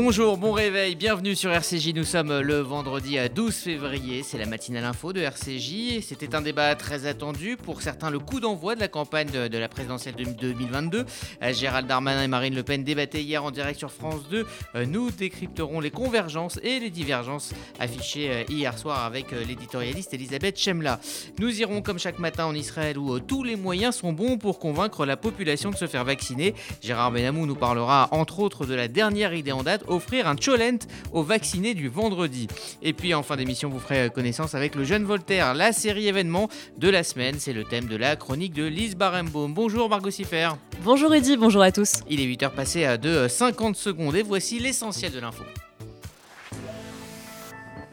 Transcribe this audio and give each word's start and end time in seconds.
Bonjour, 0.00 0.38
bon 0.38 0.52
réveil, 0.52 0.94
bienvenue 0.94 1.34
sur 1.34 1.50
RCJ. 1.50 1.92
Nous 1.92 2.04
sommes 2.04 2.38
le 2.38 2.60
vendredi 2.60 3.18
12 3.34 3.52
février, 3.52 4.22
c'est 4.22 4.38
la 4.38 4.46
matinale 4.46 4.84
info 4.84 5.12
de 5.12 5.20
RCJ. 5.20 6.02
C'était 6.02 6.36
un 6.36 6.40
débat 6.40 6.76
très 6.76 7.06
attendu, 7.06 7.56
pour 7.56 7.82
certains 7.82 8.08
le 8.08 8.20
coup 8.20 8.38
d'envoi 8.38 8.76
de 8.76 8.80
la 8.80 8.86
campagne 8.86 9.28
de, 9.28 9.58
la 9.58 9.68
présidentielle 9.68 10.14
de 10.14 10.22
2022. 10.22 11.04
Euh, 11.42 11.52
Gérald 11.52 11.88
Darmanin 11.88 12.22
et 12.22 12.28
Marine 12.28 12.54
Le 12.54 12.62
Pen 12.62 12.84
débattaient 12.84 13.24
hier 13.24 13.42
en 13.42 13.50
direct 13.50 13.76
sur 13.76 13.90
France 13.90 14.28
2. 14.30 14.46
Euh, 14.76 14.86
nous 14.86 15.10
décrypterons 15.10 15.80
les 15.80 15.90
convergences 15.90 16.60
et 16.62 16.78
les 16.78 16.90
divergences 16.90 17.52
affichées 17.80 18.30
euh, 18.30 18.44
hier 18.48 18.78
soir 18.78 19.04
avec 19.04 19.32
l'éditorialiste 19.32 20.14
Elisabeth 20.14 20.60
Chemla. 20.60 21.00
Nous 21.40 21.60
irons 21.60 21.82
comme 21.82 21.98
chaque 21.98 22.20
matin 22.20 22.44
en 22.44 22.54
Israël 22.54 22.98
où 22.98 23.18
tous 23.18 23.42
les 23.42 23.56
moyens 23.56 23.96
sont 23.96 24.12
bons 24.12 24.38
pour 24.38 24.60
convaincre 24.60 25.04
la 25.04 25.16
population 25.16 25.70
de 25.70 25.76
se 25.76 25.88
faire 25.88 26.04
vacciner. 26.04 26.54
Gérard 26.82 27.10
Benamou 27.10 27.46
nous 27.46 27.56
parlera 27.56 28.06
entre 28.12 28.38
autres 28.38 28.64
de 28.64 28.74
la 28.74 28.86
dernière 28.86 29.34
idée 29.34 29.50
en 29.50 29.64
date 29.64 29.82
offrir 29.88 30.28
un 30.28 30.36
cholent 30.36 30.86
aux 31.12 31.22
vaccinés 31.22 31.74
du 31.74 31.88
vendredi. 31.88 32.48
Et 32.82 32.92
puis 32.92 33.14
en 33.14 33.22
fin 33.22 33.36
d'émission, 33.36 33.68
vous 33.68 33.80
ferez 33.80 34.10
connaissance 34.10 34.54
avec 34.54 34.74
le 34.74 34.84
jeune 34.84 35.04
Voltaire, 35.04 35.54
la 35.54 35.72
série 35.72 36.08
événement 36.08 36.48
de 36.76 36.88
la 36.88 37.02
semaine. 37.02 37.36
C'est 37.38 37.52
le 37.52 37.64
thème 37.64 37.86
de 37.86 37.96
la 37.96 38.16
chronique 38.16 38.52
de 38.52 38.64
Lise 38.64 38.96
Barenbaum. 38.96 39.52
Bonjour 39.52 39.88
Margot 39.88 40.10
Siffer. 40.10 40.50
Bonjour 40.82 41.14
Eddy, 41.14 41.36
bonjour 41.36 41.62
à 41.62 41.72
tous. 41.72 42.00
Il 42.08 42.20
est 42.20 42.26
8h 42.26 42.50
passé 42.50 42.98
de 42.98 43.28
50 43.28 43.76
secondes 43.76 44.16
et 44.16 44.22
voici 44.22 44.58
l'essentiel 44.58 45.12
de 45.12 45.20
l'info. 45.20 45.44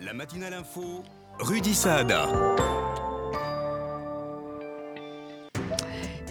La 0.02 0.14
matinale 0.14 0.54
info, 0.54 1.04
Rudy 1.40 1.74
Saada. 1.74 2.28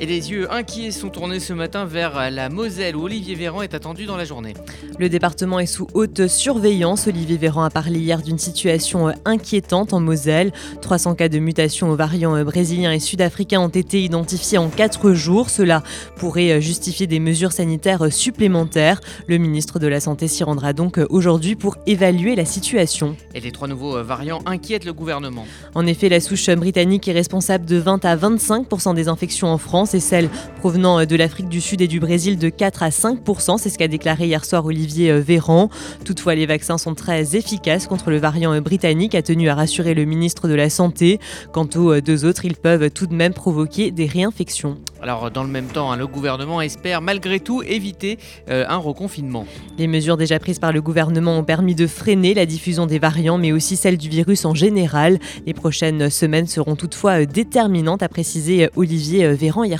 Et 0.01 0.07
les 0.07 0.33
yeux 0.33 0.53
inquiets 0.53 0.91
sont 0.91 1.09
tournés 1.09 1.39
ce 1.39 1.53
matin 1.53 1.85
vers 1.85 2.29
la 2.33 2.49
Moselle 2.49 2.97
où 2.97 3.05
Olivier 3.05 3.37
Véran 3.37 3.63
est 3.63 3.75
attendu 3.75 4.07
dans 4.07 4.17
la 4.17 4.25
journée. 4.25 4.55
Le 4.99 5.09
département 5.09 5.61
est 5.61 5.67
sous 5.67 5.87
haute 5.95 6.27
surveillance. 6.27 7.07
Olivier 7.07 7.37
Véran 7.37 7.63
a 7.63 7.71
parlé 7.71 8.01
hier 8.01 8.21
d'une 8.21 8.39
situation 8.39 9.13
inquiétante 9.25 9.93
en 9.93 10.01
Moselle. 10.01 10.53
300 10.83 11.15
cas 11.15 11.29
de 11.29 11.39
mutation 11.39 11.91
aux 11.91 11.97
variants 11.97 12.43
brésiliens 12.43 12.93
et 12.93 12.99
sud-africains 12.99 13.61
ont 13.61 13.69
été 13.69 14.03
identifiés 14.03 14.59
en 14.59 14.69
4 14.69 15.13
jours. 15.13 15.49
Cela 15.49 15.85
pourrait 16.17 16.61
justifier 16.61 17.07
des 17.07 17.21
mesures 17.21 17.53
sanitaires 17.53 18.13
supplémentaires. 18.13 19.01
Le 19.29 19.39
ministre 19.39 19.79
de 19.79 19.87
la 19.87 20.01
Santé 20.01 20.27
s'y 20.27 20.43
rendra 20.43 20.73
donc 20.73 20.99
aujourd'hui 21.09 21.55
pour 21.55 21.77
évaluer 21.87 22.35
la 22.35 22.45
situation. 22.45 23.15
Et 23.33 23.41
les 23.41 23.53
trois 23.53 23.69
nouveaux 23.69 24.03
variants 24.03 24.41
inquiètent 24.45 24.87
le 24.87 24.93
gouvernement. 24.93 25.47
En 25.77 25.87
effet, 25.87 26.09
la 26.09 26.19
souche 26.19 26.51
britannique 26.51 27.07
est 27.07 27.13
responsable 27.13 27.65
de 27.65 27.77
20 27.77 28.05
à 28.05 28.17
25% 28.17 28.95
des 28.95 29.07
infections 29.07 29.49
en 29.49 29.59
France 29.59 29.84
et 29.93 30.01
celle 30.01 30.31
provenant 30.61 31.01
euh, 31.01 31.05
de 31.05 31.17
l'Afrique 31.17 31.49
du 31.49 31.61
Sud 31.61 31.83
et 31.83 31.89
du 31.89 32.01
Brésil 32.01 32.39
de 32.39 32.49
4 32.49 32.83
à 32.83 32.91
5 32.91 33.19
C'est 33.59 33.69
ce 33.69 33.77
qu'a 33.77 33.89
déclaré 33.89 34.27
hier 34.27 34.45
soir 34.45 34.65
Olivier 34.65 35.11
euh, 35.11 35.21
Véran. 35.21 35.69
Toutefois, 36.05 36.35
les 36.35 36.47
vaccins 36.47 36.79
sont 36.79 36.95
très 36.95 37.37
efficaces 37.37 37.87
contre 37.87 38.11
le 38.11 38.17
variant 38.17 38.55
euh, 38.55 38.61
britannique, 38.61 39.15
a 39.15 39.23
tenu 39.23 39.49
à 39.51 39.55
rassurer 39.55 39.93
le 39.93 40.05
ministre 40.05 40.49
de 40.49 40.55
la 40.55 40.71
Santé. 40.71 41.19
Quant 41.53 41.69
aux 41.77 42.01
deux 42.01 42.25
autres, 42.25 42.45
ils 42.45 42.57
peuvent 42.57 42.91
tout 42.91 43.07
de 43.07 43.15
même 43.15 43.35
provoquer 43.35 43.91
des 43.91 44.07
réinfections. 44.07 44.79
Alors, 45.03 45.31
dans 45.31 45.43
le 45.43 45.51
même 45.51 45.67
temps, 45.67 45.93
hein, 45.93 45.97
le 45.97 46.07
gouvernement 46.07 46.63
espère 46.63 47.03
malgré 47.03 47.41
tout 47.41 47.63
éviter 47.63 48.19
un 48.49 48.77
reconfinement. 48.77 49.45
Les 49.77 49.87
mesures 49.87 50.17
déjà 50.17 50.39
prises 50.39 50.59
par 50.59 50.73
le 50.73 50.81
gouvernement 50.81 51.37
ont 51.37 51.45
permis 51.45 51.75
de 51.75 51.87
freiner 51.87 52.33
la 52.33 52.47
diffusion 52.47 52.87
des 52.87 52.99
variants, 52.99 53.37
mais 53.37 53.53
aussi 53.53 53.77
celle 53.77 53.99
du 53.99 54.09
virus 54.09 54.47
en 54.47 54.55
général. 54.55 55.19
Les 55.47 55.53
prochaines 55.53 56.09
semaines 56.09 56.47
seront 56.47 56.77
toutefois 56.77 57.27
déterminantes, 57.27 58.03
a 58.03 58.09
précisé 58.09 58.71
Olivier 58.77 59.29
Véran 59.35 59.65
hier 59.65 59.74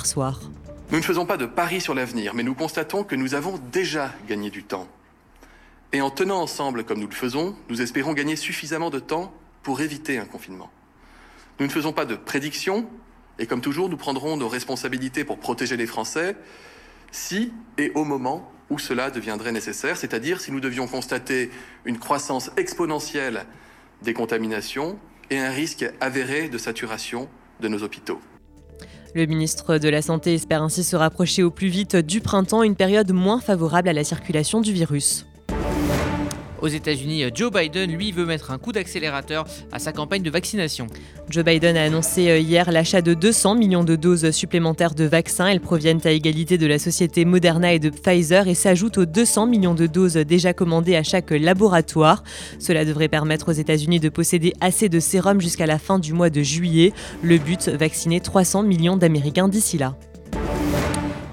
Nous 0.91 0.97
ne 0.97 1.03
faisons 1.03 1.25
pas 1.25 1.37
de 1.37 1.45
paris 1.45 1.81
sur 1.81 1.95
l'avenir, 1.95 2.33
mais 2.33 2.43
nous 2.43 2.53
constatons 2.53 3.03
que 3.03 3.15
nous 3.15 3.33
avons 3.33 3.59
déjà 3.71 4.13
gagné 4.27 4.49
du 4.49 4.63
temps. 4.63 4.87
Et 5.93 6.01
en 6.01 6.09
tenant 6.09 6.41
ensemble 6.41 6.83
comme 6.83 6.99
nous 6.99 7.07
le 7.07 7.15
faisons, 7.15 7.55
nous 7.69 7.81
espérons 7.81 8.13
gagner 8.13 8.35
suffisamment 8.35 8.89
de 8.89 8.99
temps 8.99 9.33
pour 9.63 9.81
éviter 9.81 10.17
un 10.17 10.25
confinement. 10.25 10.69
Nous 11.59 11.65
ne 11.65 11.71
faisons 11.71 11.93
pas 11.93 12.05
de 12.05 12.15
prédictions, 12.15 12.87
et 13.39 13.47
comme 13.47 13.61
toujours, 13.61 13.89
nous 13.89 13.97
prendrons 13.97 14.37
nos 14.37 14.47
responsabilités 14.47 15.23
pour 15.23 15.39
protéger 15.39 15.77
les 15.77 15.87
Français 15.87 16.35
si 17.11 17.53
et 17.77 17.91
au 17.95 18.03
moment 18.03 18.51
où 18.69 18.77
cela 18.77 19.09
deviendrait 19.09 19.51
nécessaire, 19.51 19.95
c'est-à-dire 19.95 20.41
si 20.41 20.51
nous 20.51 20.59
devions 20.59 20.87
constater 20.87 21.49
une 21.85 21.97
croissance 21.97 22.51
exponentielle 22.57 23.45
des 24.01 24.13
contaminations 24.13 24.99
et 25.29 25.39
un 25.39 25.51
risque 25.51 25.85
avéré 26.01 26.49
de 26.49 26.57
saturation 26.57 27.29
de 27.61 27.67
nos 27.67 27.83
hôpitaux. 27.83 28.19
Le 29.15 29.25
ministre 29.27 29.77
de 29.77 29.87
la 29.87 30.01
Santé 30.01 30.33
espère 30.33 30.61
ainsi 30.61 30.83
se 30.83 30.97
rapprocher 30.97 31.41
au 31.41 31.49
plus 31.49 31.69
vite 31.69 31.95
du 31.95 32.19
printemps, 32.19 32.63
une 32.63 32.75
période 32.75 33.13
moins 33.13 33.39
favorable 33.39 33.87
à 33.87 33.93
la 33.93 34.03
circulation 34.03 34.59
du 34.59 34.73
virus. 34.73 35.25
Aux 36.61 36.67
États-Unis, 36.67 37.23
Joe 37.33 37.51
Biden, 37.51 37.91
lui, 37.91 38.11
veut 38.11 38.25
mettre 38.25 38.51
un 38.51 38.57
coup 38.57 38.71
d'accélérateur 38.71 39.45
à 39.71 39.79
sa 39.79 39.91
campagne 39.91 40.23
de 40.23 40.29
vaccination. 40.29 40.87
Joe 41.29 41.43
Biden 41.43 41.75
a 41.75 41.83
annoncé 41.83 42.29
euh, 42.29 42.37
hier 42.37 42.71
l'achat 42.71 43.01
de 43.01 43.13
200 43.13 43.55
millions 43.55 43.83
de 43.83 43.95
doses 43.95 44.31
supplémentaires 44.31 44.95
de 44.95 45.05
vaccins. 45.05 45.47
Elles 45.47 45.59
proviennent 45.59 46.01
à 46.05 46.11
égalité 46.11 46.57
de 46.57 46.67
la 46.67 46.79
société 46.79 47.25
Moderna 47.25 47.73
et 47.73 47.79
de 47.79 47.89
Pfizer 47.89 48.47
et 48.47 48.53
s'ajoutent 48.53 48.99
aux 48.99 49.05
200 49.05 49.47
millions 49.47 49.73
de 49.73 49.87
doses 49.87 50.15
déjà 50.15 50.53
commandées 50.53 50.95
à 50.95 51.03
chaque 51.03 51.31
laboratoire. 51.31 52.23
Cela 52.59 52.85
devrait 52.85 53.09
permettre 53.09 53.49
aux 53.49 53.55
États-Unis 53.55 53.99
de 53.99 54.09
posséder 54.09 54.53
assez 54.61 54.89
de 54.89 54.99
sérum 54.99 55.41
jusqu'à 55.41 55.65
la 55.65 55.79
fin 55.79 55.99
du 55.99 56.13
mois 56.13 56.29
de 56.29 56.41
juillet. 56.41 56.93
Le 57.23 57.37
but, 57.37 57.69
vacciner 57.69 58.19
300 58.19 58.63
millions 58.63 58.97
d'Américains 58.97 59.47
d'ici 59.47 59.77
là. 59.77 59.95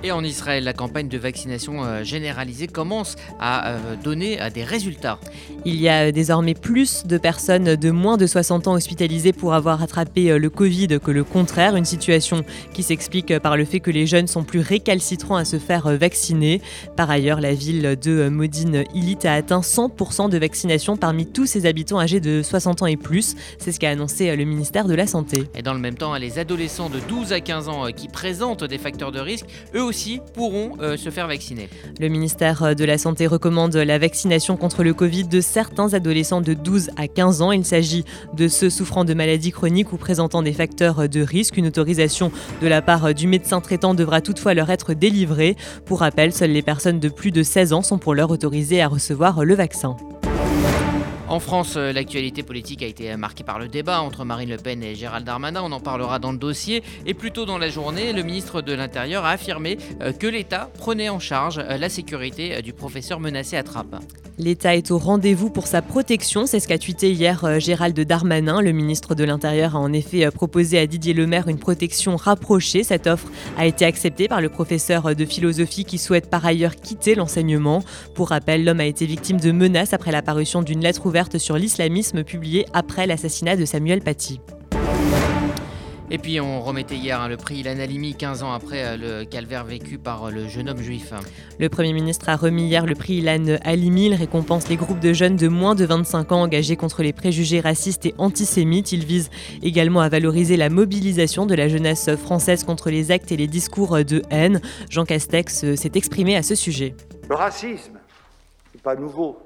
Et 0.05 0.11
en 0.11 0.25
Israël, 0.25 0.65
la 0.65 0.73
campagne 0.73 1.07
de 1.07 1.17
vaccination 1.17 1.85
euh, 1.85 2.03
généralisée 2.03 2.67
commence 2.67 3.15
à 3.39 3.69
euh, 3.69 3.95
donner 4.03 4.43
euh, 4.43 4.51
des 4.51 4.65
résultats. 4.65 5.21
Il 5.65 5.81
y 5.81 5.89
a 5.89 6.11
désormais 6.11 6.55
plus 6.55 7.07
de 7.07 7.19
personnes 7.19 7.77
de 7.77 7.91
moins 7.93 8.17
de 8.17 8.27
60 8.27 8.67
ans 8.67 8.73
hospitalisées 8.73 9.33
pour 9.33 9.55
avoir 9.55 9.81
attrapé 9.81 10.37
le 10.37 10.51
Covid 10.51 10.99
que 10.99 11.13
le 11.13 11.23
contraire, 11.23 11.77
une 11.77 11.85
situation 11.85 12.45
qui 12.73 12.83
s'explique 12.83 13.39
par 13.39 13.57
le 13.57 13.65
fait 13.65 13.79
que 13.79 13.93
les 13.93 14.09
jeunes 14.09 14.27
sont 14.27 14.43
plus 14.43 14.59
récalcitrants 14.59 15.37
à 15.37 15.45
se 15.45 15.61
faire 15.61 15.97
vacciner. 15.97 16.61
Par 16.97 17.09
ailleurs, 17.09 17.41
la 17.41 17.55
ville 17.55 17.97
de 18.03 18.29
Modine 18.29 18.83
Ilit 18.93 19.19
a 19.25 19.35
atteint 19.35 19.61
100% 19.61 20.31
de 20.31 20.39
vaccination 20.39 20.97
parmi 20.97 21.27
tous 21.27 21.47
ses 21.47 21.65
habitants 21.65 22.01
âgés 22.01 22.19
de 22.19 22.43
60 22.43 22.83
ans 22.83 22.87
et 22.87 22.97
plus. 22.97 23.37
C'est 23.59 23.71
ce 23.71 23.79
qu'a 23.79 23.91
annoncé 23.91 24.35
le 24.35 24.45
ministère 24.45 24.87
de 24.87 24.95
la 24.95 25.07
Santé. 25.07 25.45
Et 25.55 25.63
dans 25.63 25.75
le 25.75 25.81
même 25.81 25.95
temps, 25.95 26.17
les 26.17 26.41
adolescents 26.41 26.91
de 26.91 26.99
12 26.99 27.33
à 27.33 27.41
15 27.41 27.69
ans 27.69 27.87
qui 27.95 28.09
présentent 28.09 28.65
des 28.65 28.79
facteurs 28.79 29.13
de 29.13 29.21
risque, 29.21 29.47
eux 29.77 29.83
aussi 29.83 29.92
pourront 30.35 30.73
euh, 30.81 30.97
se 30.97 31.11
faire 31.11 31.27
vacciner. 31.27 31.69
Le 32.01 32.09
ministère 32.09 32.75
de 32.75 32.85
la 32.85 32.99
Santé 32.99 33.27
recommande 33.27 33.75
la 33.75 33.99
vaccination 33.99 34.57
contre 34.57 34.83
le 34.83 34.95
Covid 34.95 35.25
de 35.25 35.41
certains 35.41 35.95
adolescents 35.95 36.41
de 36.41 36.55
12 36.55 36.91
à 36.97 37.09
15 37.09 37.43
ans. 37.43 37.53
Il 37.53 37.65
s'agit 37.65 38.05
de 38.35 38.49
ceux 38.49 38.71
souffrant 38.71 39.05
de 39.05 39.15
maladies 39.15 39.53
chroniques 39.53 39.93
ou 39.93 39.97
présentant 39.97 40.43
des 40.43 40.53
facteurs 40.53 41.09
de 41.09 41.21
risque. 41.21 41.57
Une 41.57 41.67
autorisation 41.67 42.33
de 42.61 42.67
la 42.67 42.83
part 42.83 43.15
du 43.15 43.27
médecin 43.27 43.61
traitant 43.61 43.95
devra 43.95 44.21
toutefois 44.21 44.55
leur 44.55 44.71
être 44.71 44.95
délivrée. 44.95 45.57
Pour 45.87 46.01
rappel, 46.01 46.33
seules 46.33 46.53
les 46.53 46.63
personnes 46.63 47.01
de 47.01 47.09
plus 47.09 47.31
de 47.31 47.43
16 47.43 47.73
ans 47.73 47.83
sont 47.83 47.99
pour 47.99 48.15
l'heure 48.15 48.31
autorisées 48.31 48.83
à 48.83 48.89
recevoir 48.89 49.45
le 49.45 49.55
vaccin. 49.55 49.97
En 51.33 51.41
France, 51.41 51.77
euh, 51.79 51.95
l'actualité 51.95 52.43
politique 52.43 52.83
a 52.83 52.87
été 52.87 53.17
marquée 53.17 53.43
par 53.43 53.59
le 53.59 53.67
débat 53.67 54.03
entre 54.03 54.23
Marine 54.23 54.51
Le 54.51 54.59
Pen 54.59 54.83
et 54.83 54.95
Gérald 54.95 55.25
Darmanin. 55.25 55.63
On 55.65 55.73
en 55.73 55.81
parlera 55.81 56.19
dans 56.19 56.31
le 56.31 56.37
dossier. 56.37 56.83
Et 57.07 57.15
plus 57.15 57.31
tôt 57.31 57.47
dans 57.47 57.57
la 57.57 57.71
journée, 57.71 58.13
le 58.13 58.23
ministre 58.23 58.61
de 58.61 58.75
l'Intérieur 58.75 59.25
a 59.25 59.31
affirmé 59.31 59.79
euh, 60.03 60.13
que 60.13 60.27
l'État 60.27 60.69
prenait 60.77 61.09
en 61.09 61.19
charge 61.19 61.57
euh, 61.57 61.79
la 61.79 61.89
sécurité 61.89 62.61
du 62.61 62.75
professeur 62.75 63.19
menacé 63.19 63.57
à 63.57 63.63
Trappes. 63.63 63.97
L'État 64.39 64.77
est 64.77 64.91
au 64.91 64.99
rendez-vous 64.99 65.51
pour 65.51 65.67
sa 65.67 65.83
protection, 65.83 66.47
c'est 66.47 66.59
ce 66.59 66.67
qu'a 66.67 66.79
tweeté 66.79 67.13
hier 67.13 67.61
Gérald 67.61 67.99
Darmanin. 68.01 68.63
Le 68.63 68.73
ministre 68.73 69.15
de 69.15 69.25
l'Intérieur 69.25 69.77
a 69.77 69.79
en 69.79 69.93
effet 69.93 70.31
proposé 70.31 70.79
à 70.79 70.87
Didier 70.87 71.13
Lemaire 71.13 71.49
une 71.49 71.59
protection 71.59 72.17
rapprochée. 72.17 72.83
Cette 72.83 73.07
offre 73.07 73.29
a 73.59 73.67
été 73.67 73.85
acceptée 73.85 74.29
par 74.29 74.41
le 74.41 74.49
professeur 74.49 75.15
de 75.15 75.25
philosophie 75.27 75.85
qui 75.85 75.99
souhaite 75.99 76.31
par 76.31 76.47
ailleurs 76.47 76.77
quitter 76.77 77.15
l'enseignement. 77.15 77.85
Pour 78.15 78.31
rappel, 78.31 78.65
l'homme 78.65 78.81
a 78.81 78.87
été 78.87 79.05
victime 79.05 79.39
de 79.39 79.53
menaces 79.53 79.93
après 79.93 80.13
l'apparition 80.13 80.63
d'une 80.63 80.81
lettre 80.81 81.05
ouverte 81.05 81.22
sur 81.39 81.57
l'islamisme 81.57 82.25
publiée 82.25 82.67
après 82.73 83.07
l'assassinat 83.07 83.57
de 83.57 83.65
Samuel 83.65 84.01
Paty. 84.01 84.41
Et 86.13 86.19
puis 86.19 86.39
on 86.41 86.61
remettait 86.61 86.97
hier 86.97 87.19
hein, 87.23 87.27
le 87.27 87.39
prix 87.39 87.61
Ilan 87.61 87.79
Halimi 87.79 88.15
15 88.15 88.43
ans 88.43 88.53
après 88.53 88.85
euh, 88.85 88.97
le 88.99 89.25
calvaire 89.25 89.65
vécu 89.65 89.97
par 89.97 90.25
euh, 90.25 90.31
le 90.31 90.47
jeune 90.47 90.69
homme 90.69 90.83
juif. 90.83 91.15
Le 91.59 91.71
Premier 91.71 91.95
ministre 91.95 92.29
a 92.29 92.37
remis 92.37 92.65
hier 92.65 92.85
le 92.85 92.95
prix 92.95 93.15
Ilan 93.15 93.57
Halimi. 93.65 94.09
Il 94.09 94.15
récompense 94.15 94.69
les 94.69 94.77
groupes 94.77 95.01
de 95.01 95.15
jeunes 95.15 95.37
de 95.37 95.49
moins 95.49 95.75
de 95.75 95.87
25 95.87 96.33
ans 96.33 96.43
engagés 96.43 96.77
contre 96.77 97.03
les 97.03 97.15
préjugés 97.15 97.61
racistes 97.61 98.05
et 98.05 98.15
antisémites. 98.19 98.93
Il 98.93 99.07
vise 99.07 99.31
également 99.63 100.03
à 100.03 100.11
valoriser 100.11 100.59
la 100.59 100.69
mobilisation 100.69 101.47
de 101.47 101.55
la 101.55 101.69
jeunesse 101.69 102.15
française 102.17 102.63
contre 102.63 102.91
les 102.91 103.11
actes 103.11 103.33
et 103.33 103.39
les 103.39 103.47
discours 103.47 104.05
de 104.05 104.23
haine. 104.29 104.61
Jean 104.91 105.07
Castex 105.07 105.65
euh, 105.65 105.77
s'est 105.77 105.93
exprimé 105.95 106.37
à 106.37 106.43
ce 106.43 106.55
sujet. 106.55 106.95
Le 107.31 107.37
racisme, 107.37 107.95
n'est 108.75 108.83
pas 108.83 108.97
nouveau. 108.97 109.39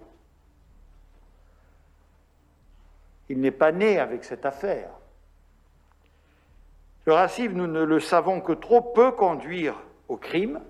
Il 3.29 3.41
n'est 3.41 3.51
pas 3.51 3.73
né 3.73 3.99
avec 3.99 4.25
cette 4.25 4.47
affaire. 4.47 4.91
Le 7.07 7.13
racisme, 7.13 7.53
nous 7.53 7.67
ne 7.67 7.83
le 7.83 8.01
savons 8.01 8.41
que 8.41 8.53
trop, 8.53 8.81
peut 8.81 9.13
conduire 9.13 9.75
au 10.09 10.17
crime. 10.17 10.61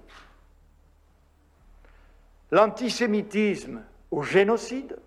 L'antisémitisme 2.51 3.83
au 4.11 4.23
génocide. 4.23 4.99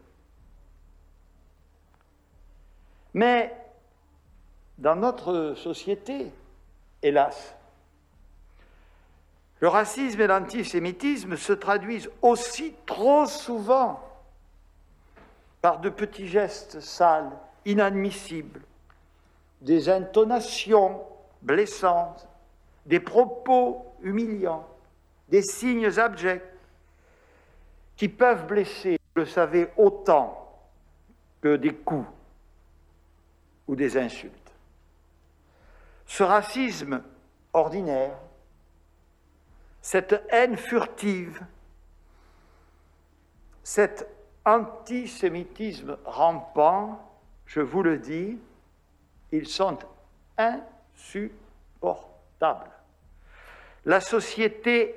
Mais 3.14 3.56
dans 4.78 4.96
notre 4.96 5.56
société, 5.56 6.32
hélas, 7.02 7.56
le 9.60 9.68
racisme 9.68 10.22
et 10.22 10.28
l'antisémitisme 10.28 11.36
se 11.36 11.54
traduisent 11.54 12.10
aussi 12.22 12.74
trop 12.86 13.26
souvent 13.26 14.09
par 15.62 15.80
de 15.80 15.90
petits 15.90 16.28
gestes 16.28 16.80
sales, 16.80 17.32
inadmissibles, 17.66 18.62
des 19.62 19.90
intonations 19.90 21.02
blessantes, 21.42 22.28
des 22.86 23.00
propos 23.00 23.86
humiliants, 24.02 24.68
des 25.28 25.42
signes 25.42 26.00
abjects 26.00 26.44
qui 27.96 28.08
peuvent 28.08 28.48
blesser, 28.48 28.98
vous 29.16 29.22
le 29.22 29.26
savez, 29.26 29.70
autant 29.78 30.58
que 31.42 31.58
des 31.58 31.76
coups 31.76 32.08
ou 33.68 33.76
des 33.76 33.98
insultes. 33.98 34.34
Ce 36.06 36.24
racisme 36.24 37.04
ordinaire, 37.54 38.18
cette 39.82 40.24
haine 40.30 40.58
furtive, 40.58 41.42
cet 43.64 44.08
antisémitisme 44.46 45.98
rampant, 46.06 47.00
je 47.46 47.62
vous 47.62 47.84
le 47.84 47.98
dis, 47.98 48.38
ils 49.32 49.48
sont 49.48 49.78
insupportables. 50.38 52.72
La 53.86 54.02
société 54.02 54.96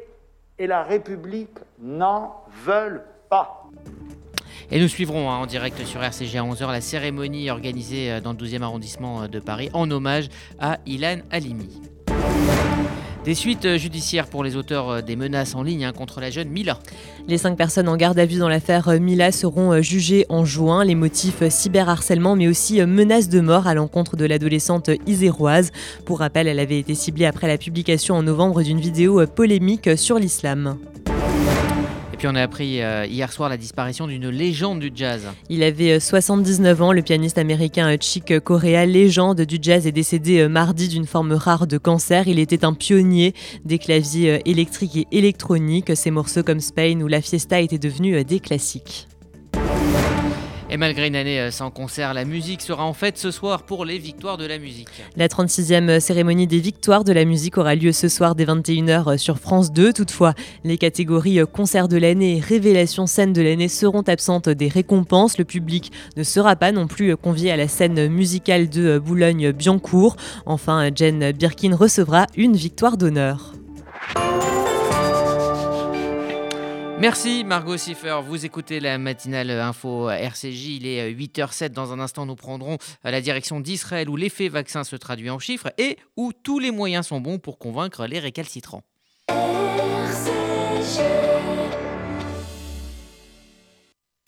et 0.59 0.67
la 0.67 0.83
République 0.83 1.59
n'en 1.79 2.43
veulent 2.65 3.05
pas. 3.29 3.71
Et 4.71 4.81
nous 4.81 4.89
suivrons 4.89 5.31
hein, 5.31 5.37
en 5.37 5.47
direct 5.47 5.85
sur 5.85 6.03
RCG 6.03 6.39
à 6.39 6.43
11h 6.43 6.71
la 6.71 6.81
cérémonie 6.81 7.51
organisée 7.51 8.11
euh, 8.11 8.21
dans 8.21 8.33
le 8.33 8.39
12e 8.39 8.63
arrondissement 8.63 9.23
euh, 9.23 9.29
de 9.29 9.39
Paris 9.39 9.69
en 9.75 9.91
hommage 9.91 10.29
à 10.59 10.79
Ilan 10.87 11.19
Halimi. 11.31 11.92
Des 13.25 13.37
suites 13.37 13.67
euh, 13.67 13.79
judiciaires 13.79 14.27
pour 14.27 14.43
les 14.43 14.57
auteurs 14.57 14.91
euh, 14.91 15.01
des 15.01 15.15
menaces 15.15 15.55
en 15.55 15.63
ligne 15.63 15.85
hein, 15.85 15.93
contre 15.93 16.21
la 16.21 16.31
jeune 16.31 16.49
Mila. 16.49 16.81
Les 17.29 17.39
cinq 17.39 17.57
personnes 17.57 17.89
en 17.89 17.97
garde 17.97 18.19
à 18.19 18.27
vue 18.27 18.39
dans 18.39 18.49
l'affaire 18.49 18.89
euh, 18.89 18.99
Mila 18.99 19.31
seront 19.31 19.81
jugées 19.81 20.27
en 20.29 20.45
juin. 20.45 20.85
Les 20.85 20.97
motifs 20.97 21.49
cyberharcèlement 21.49 22.35
mais 22.35 22.49
aussi 22.49 22.85
menaces 22.85 23.29
de 23.29 23.41
mort 23.41 23.69
à 23.69 23.75
l'encontre 23.75 24.17
de 24.17 24.25
l'adolescente 24.25 24.91
iséroise. 25.07 25.71
Pour 26.05 26.19
rappel, 26.19 26.49
elle 26.49 26.59
avait 26.59 26.81
été 26.81 26.97
ciblée 26.97 27.27
après 27.27 27.47
la 27.47 27.59
publication 27.59 28.17
en 28.17 28.25
novembre 28.25 28.63
d'une 28.63 28.81
vidéo 28.81 29.25
polémique 29.29 29.97
sur 29.97 30.19
l'islam 30.19 30.77
on 32.25 32.35
a 32.35 32.43
appris 32.43 32.83
euh, 32.83 33.07
hier 33.07 33.33
soir 33.33 33.49
la 33.49 33.57
disparition 33.57 34.07
d'une 34.07 34.29
légende 34.29 34.81
du 34.81 34.91
jazz. 34.95 35.29
Il 35.49 35.63
avait 35.63 35.99
79 35.99 36.81
euh, 36.81 36.85
ans, 36.85 36.93
le 36.93 37.03
pianiste 37.03 37.39
américain 37.39 37.89
euh, 37.89 37.97
Chick 38.01 38.39
Corea, 38.41 38.87
légende 38.87 39.43
du 39.43 39.59
jazz, 39.61 39.87
est 39.87 39.93
décédé 39.93 40.49
mardi 40.49 40.89
d'une 40.89 41.07
forme 41.07 41.33
rare 41.33 41.67
de 41.67 41.79
cancer. 41.79 42.29
Il 42.29 42.39
était 42.39 42.65
un 42.65 42.75
pionnier 42.75 43.35
des 43.65 43.79
claviers 43.79 44.43
électriques 44.45 44.97
et 44.97 45.07
électroniques. 45.13 45.97
Ses 45.97 46.11
morceaux 46.11 46.43
comme 46.43 46.61
Spain 46.61 47.01
ou 47.01 47.09
La 47.09 47.21
Fiesta 47.21 47.61
étaient 47.61 47.79
devenus 47.79 48.25
des 48.27 48.41
classiques. 48.41 49.09
Et 50.73 50.79
malgré 50.79 51.07
une 51.07 51.17
année 51.17 51.39
euh, 51.39 51.51
sans 51.51 51.71
concert, 51.71 52.15
la 52.15 52.25
musique 52.25 52.63
sera 52.63 52.87
en 52.87 52.95
fête 52.95 53.19
ce 53.19 53.31
soir 53.31 53.65
pour 53.65 53.85
les 53.85 53.99
Victoires 53.99 54.39
de 54.39 54.47
la 54.47 54.59
musique. 54.59 54.89
La 55.17 55.29
36e 55.29 56.01
cérémonie 56.01 56.47
des 56.47 56.61
Victoires 56.61 57.05
de 57.05 57.13
la 57.13 57.27
musique 57.27 57.59
aura 57.59 57.75
lieu 57.75 57.93
ce 57.93 58.09
soir 58.09 58.35
dès 58.35 58.47
21h 58.47 59.19
sur 59.19 59.39
France 59.39 59.71
2. 59.71 59.93
Toutefois, 59.93 60.33
les 60.65 60.79
catégories 60.79 61.41
concert 61.53 61.89
de 61.89 61.99
l'année 61.99 62.39
et 62.39 62.41
révélation 62.41 63.07
scène 63.07 63.35
de 63.35 63.43
l'année 63.43 63.69
seront 63.69 64.01
absentes 64.01 64.49
des 64.49 64.69
récompenses. 64.69 65.37
Le 65.37 65.45
public 65.45 65.93
ne 66.17 66.23
sera 66.23 66.57
pas 66.57 66.73
non 66.73 66.87
plus 66.87 67.19
convié 67.19 67.53
à 67.53 67.59
la 67.59 67.69
scène 67.69 68.09
musicale 68.09 68.71
de 68.71 68.99
Boulogne-Biancourt. 68.99 70.17
Enfin, 70.47 70.89
Jen 70.95 71.33
Birkin 71.33 71.77
recevra 71.77 72.27
une 72.35 72.57
victoire 72.57 72.97
d'honneur. 72.97 73.53
Merci 77.03 77.43
Margot 77.43 77.77
Siffer. 77.77 78.21
Vous 78.23 78.47
écoutez 78.47 78.79
la 78.79 78.97
matinale 78.97 79.51
info 79.51 80.09
RCJ. 80.09 80.77
Il 80.77 80.87
est 80.87 81.13
8h07. 81.13 81.71
Dans 81.71 81.93
un 81.93 81.99
instant, 81.99 82.27
nous 82.27 82.37
prendrons 82.37 82.79
la 83.03 83.21
direction 83.21 83.59
d'Israël 83.59 84.09
où 84.09 84.15
l'effet 84.15 84.49
vaccin 84.49 84.85
se 84.85 84.95
traduit 84.95 85.29
en 85.29 85.41
chiffres 85.41 85.73
et 85.79 85.99
où 86.17 86.33
tous 86.33 86.61
les 86.61 86.71
moyens 86.71 87.09
sont 87.09 87.21
bons 87.21 87.41
pour 87.41 87.59
convaincre 87.59 88.07
les 88.07 88.21
récalcitrants. 88.21 88.85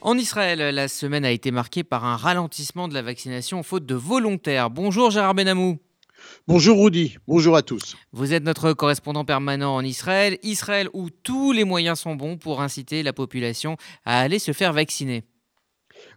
En 0.00 0.16
Israël, 0.16 0.74
la 0.74 0.86
semaine 0.86 1.24
a 1.24 1.32
été 1.32 1.50
marquée 1.50 1.82
par 1.82 2.04
un 2.04 2.16
ralentissement 2.16 2.86
de 2.86 2.94
la 2.94 3.02
vaccination 3.02 3.64
faute 3.64 3.84
de 3.86 3.96
volontaires. 3.96 4.70
Bonjour 4.70 5.10
Gérard 5.10 5.34
Benamou. 5.34 5.78
Bonjour 6.46 6.84
Rudy, 6.84 7.16
bonjour 7.26 7.56
à 7.56 7.62
tous. 7.62 7.96
Vous 8.12 8.32
êtes 8.32 8.44
notre 8.44 8.72
correspondant 8.72 9.24
permanent 9.24 9.74
en 9.74 9.82
Israël, 9.82 10.38
Israël 10.44 10.88
où 10.92 11.10
tous 11.10 11.50
les 11.50 11.64
moyens 11.64 11.98
sont 11.98 12.14
bons 12.14 12.36
pour 12.36 12.60
inciter 12.60 13.02
la 13.02 13.12
population 13.12 13.76
à 14.04 14.20
aller 14.20 14.38
se 14.38 14.52
faire 14.52 14.72
vacciner. 14.72 15.24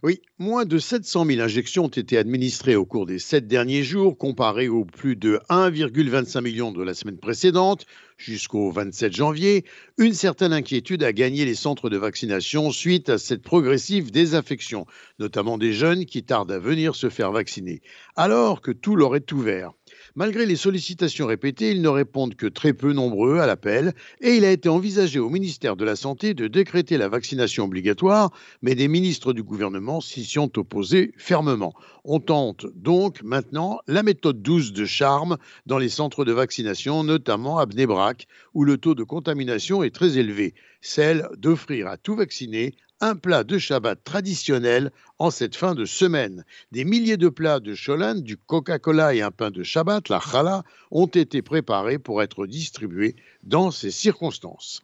Oui, 0.04 0.20
moins 0.38 0.66
de 0.66 0.76
700 0.76 1.24
000 1.24 1.40
injections 1.40 1.86
ont 1.86 1.88
été 1.88 2.18
administrées 2.18 2.76
au 2.76 2.84
cours 2.84 3.06
des 3.06 3.18
sept 3.18 3.46
derniers 3.46 3.82
jours, 3.82 4.18
comparé 4.18 4.68
aux 4.68 4.84
plus 4.84 5.16
de 5.16 5.40
1,25 5.48 6.42
million 6.42 6.72
de 6.72 6.82
la 6.82 6.92
semaine 6.92 7.16
précédente 7.16 7.86
jusqu'au 8.18 8.70
27 8.70 9.16
janvier. 9.16 9.64
Une 9.96 10.12
certaine 10.12 10.52
inquiétude 10.52 11.02
a 11.04 11.14
gagné 11.14 11.46
les 11.46 11.54
centres 11.54 11.88
de 11.88 11.96
vaccination 11.96 12.70
suite 12.70 13.08
à 13.08 13.16
cette 13.16 13.42
progressive 13.42 14.10
désaffection, 14.10 14.84
notamment 15.18 15.56
des 15.56 15.72
jeunes 15.72 16.04
qui 16.04 16.22
tardent 16.22 16.52
à 16.52 16.58
venir 16.58 16.94
se 16.94 17.08
faire 17.08 17.32
vacciner, 17.32 17.80
alors 18.14 18.60
que 18.60 18.72
tout 18.72 18.96
leur 18.96 19.16
est 19.16 19.32
ouvert. 19.32 19.72
Malgré 20.16 20.46
les 20.46 20.54
sollicitations 20.54 21.26
répétées, 21.26 21.72
ils 21.72 21.82
ne 21.82 21.88
répondent 21.88 22.36
que 22.36 22.46
très 22.46 22.72
peu 22.72 22.92
nombreux 22.92 23.40
à 23.40 23.48
l'appel 23.48 23.94
et 24.20 24.36
il 24.36 24.44
a 24.44 24.52
été 24.52 24.68
envisagé 24.68 25.18
au 25.18 25.28
ministère 25.28 25.74
de 25.74 25.84
la 25.84 25.96
Santé 25.96 26.34
de 26.34 26.46
décréter 26.46 26.98
la 26.98 27.08
vaccination 27.08 27.64
obligatoire, 27.64 28.30
mais 28.62 28.76
des 28.76 28.86
ministres 28.86 29.32
du 29.32 29.42
gouvernement 29.42 30.00
s'y 30.00 30.24
sont 30.24 30.56
opposés 30.56 31.12
fermement. 31.16 31.74
On 32.04 32.20
tente 32.20 32.64
donc 32.76 33.24
maintenant 33.24 33.80
la 33.88 34.04
méthode 34.04 34.40
douce 34.40 34.72
de 34.72 34.84
charme 34.84 35.36
dans 35.66 35.78
les 35.78 35.88
centres 35.88 36.24
de 36.24 36.32
vaccination, 36.32 37.02
notamment 37.02 37.58
à 37.58 37.66
Bnebrak, 37.66 38.28
où 38.54 38.62
le 38.62 38.78
taux 38.78 38.94
de 38.94 39.02
contamination 39.02 39.82
est 39.82 39.92
très 39.92 40.16
élevé, 40.16 40.54
celle 40.80 41.28
d'offrir 41.36 41.88
à 41.88 41.96
tout 41.96 42.14
vacciné 42.14 42.76
un 43.00 43.16
plat 43.16 43.44
de 43.44 43.58
Shabbat 43.58 44.02
traditionnel 44.02 44.90
en 45.18 45.30
cette 45.30 45.56
fin 45.56 45.74
de 45.74 45.84
semaine. 45.84 46.44
Des 46.72 46.84
milliers 46.84 47.16
de 47.16 47.28
plats 47.28 47.60
de 47.60 47.74
Cholan, 47.74 48.16
du 48.16 48.36
Coca-Cola 48.36 49.14
et 49.14 49.22
un 49.22 49.30
pain 49.30 49.50
de 49.50 49.62
Shabbat, 49.62 50.08
la 50.08 50.20
challah, 50.20 50.62
ont 50.90 51.06
été 51.06 51.42
préparés 51.42 51.98
pour 51.98 52.22
être 52.22 52.46
distribués 52.46 53.16
dans 53.42 53.70
ces 53.70 53.90
circonstances. 53.90 54.82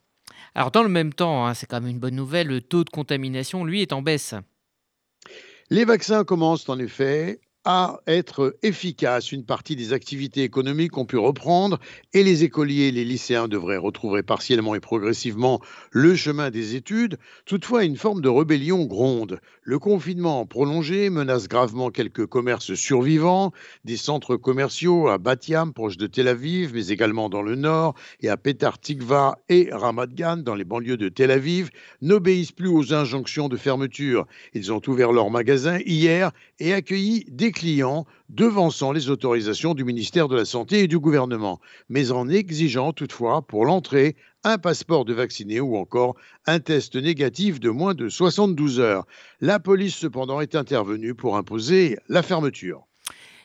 Alors 0.54 0.70
dans 0.70 0.82
le 0.82 0.88
même 0.88 1.12
temps, 1.12 1.46
hein, 1.46 1.54
c'est 1.54 1.66
quand 1.66 1.80
même 1.80 1.90
une 1.90 2.00
bonne 2.00 2.16
nouvelle, 2.16 2.48
le 2.48 2.60
taux 2.60 2.84
de 2.84 2.90
contamination, 2.90 3.64
lui, 3.64 3.82
est 3.82 3.92
en 3.92 4.02
baisse. 4.02 4.34
Les 5.70 5.84
vaccins 5.84 6.24
commencent 6.24 6.68
en 6.68 6.78
effet 6.78 7.40
à 7.64 8.00
être 8.06 8.56
efficace. 8.62 9.32
Une 9.32 9.44
partie 9.44 9.76
des 9.76 9.92
activités 9.92 10.42
économiques 10.42 10.96
ont 10.96 11.04
pu 11.04 11.18
reprendre 11.18 11.78
et 12.14 12.22
les 12.22 12.42
écoliers 12.44 12.88
et 12.88 12.92
les 12.92 13.04
lycéens 13.04 13.48
devraient 13.48 13.76
retrouver 13.76 14.22
partiellement 14.22 14.74
et 14.74 14.80
progressivement 14.80 15.60
le 15.90 16.14
chemin 16.14 16.50
des 16.50 16.74
études. 16.74 17.18
Toutefois, 17.44 17.84
une 17.84 17.96
forme 17.96 18.22
de 18.22 18.28
rébellion 18.28 18.84
gronde. 18.86 19.40
Le 19.62 19.78
confinement 19.78 20.46
prolongé 20.46 21.10
menace 21.10 21.48
gravement 21.48 21.90
quelques 21.90 22.26
commerces 22.26 22.74
survivants, 22.74 23.52
des 23.84 23.98
centres 23.98 24.36
commerciaux 24.36 25.08
à 25.08 25.18
Batiam, 25.18 25.72
proche 25.72 25.98
de 25.98 26.06
Tel 26.06 26.28
Aviv, 26.28 26.72
mais 26.74 26.88
également 26.88 27.28
dans 27.28 27.42
le 27.42 27.56
nord, 27.56 27.94
et 28.20 28.30
à 28.30 28.36
Petar 28.36 28.78
Tikva 28.78 29.38
et 29.48 29.68
Ramat 29.70 30.06
Gan, 30.06 30.38
dans 30.38 30.54
les 30.54 30.64
banlieues 30.64 30.96
de 30.96 31.08
Tel 31.08 31.30
Aviv, 31.30 31.70
n'obéissent 32.00 32.52
plus 32.52 32.68
aux 32.68 32.94
injonctions 32.94 33.48
de 33.48 33.56
fermeture. 33.56 34.26
Ils 34.54 34.72
ont 34.72 34.80
ouvert 34.86 35.12
leurs 35.12 35.30
magasins 35.30 35.78
hier 35.84 36.32
et 36.58 36.72
accueilli 36.72 37.24
des 37.28 37.49
clients, 37.52 38.06
devançant 38.28 38.92
les 38.92 39.10
autorisations 39.10 39.74
du 39.74 39.84
ministère 39.84 40.28
de 40.28 40.36
la 40.36 40.44
Santé 40.44 40.80
et 40.80 40.88
du 40.88 40.98
gouvernement, 40.98 41.60
mais 41.88 42.10
en 42.10 42.28
exigeant 42.28 42.92
toutefois 42.92 43.42
pour 43.42 43.64
l'entrée 43.64 44.16
un 44.44 44.58
passeport 44.58 45.04
de 45.04 45.12
vacciné 45.12 45.60
ou 45.60 45.76
encore 45.76 46.16
un 46.46 46.60
test 46.60 46.96
négatif 46.96 47.60
de 47.60 47.70
moins 47.70 47.94
de 47.94 48.08
72 48.08 48.80
heures. 48.80 49.06
La 49.40 49.60
police 49.60 49.96
cependant 49.96 50.40
est 50.40 50.54
intervenue 50.54 51.14
pour 51.14 51.36
imposer 51.36 51.98
la 52.08 52.22
fermeture. 52.22 52.86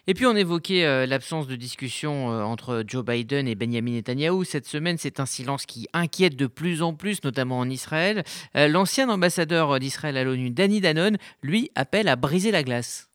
Et 0.07 0.13
puis 0.13 0.27
on 0.27 0.35
évoquait 0.35 0.85
euh, 0.85 1.07
l'absence 1.07 1.47
de 1.47 1.55
discussion 1.55 2.31
euh, 2.31 2.43
entre 2.43 2.83
Joe 2.85 3.03
Biden 3.03 3.47
et 3.47 3.55
Benjamin 3.55 3.93
Netanyahou. 3.93 4.43
Cette 4.43 4.67
semaine, 4.67 4.97
c'est 5.00 5.19
un 5.19 5.25
silence 5.25 5.65
qui 5.65 5.88
inquiète 5.93 6.35
de 6.35 6.45
plus 6.45 6.83
en 6.83 6.93
plus, 6.93 7.24
notamment 7.24 7.57
en 7.57 7.69
Israël. 7.69 8.24
Euh, 8.55 8.67
l'ancien 8.67 9.09
ambassadeur 9.09 9.79
d'Israël 9.79 10.17
à 10.17 10.24
l'ONU, 10.24 10.51
Danny 10.51 10.79
Danone, 10.79 11.17
lui 11.41 11.71
appelle 11.74 12.07
à 12.07 12.15
briser 12.15 12.51
la 12.51 12.62
glace. 12.62 13.09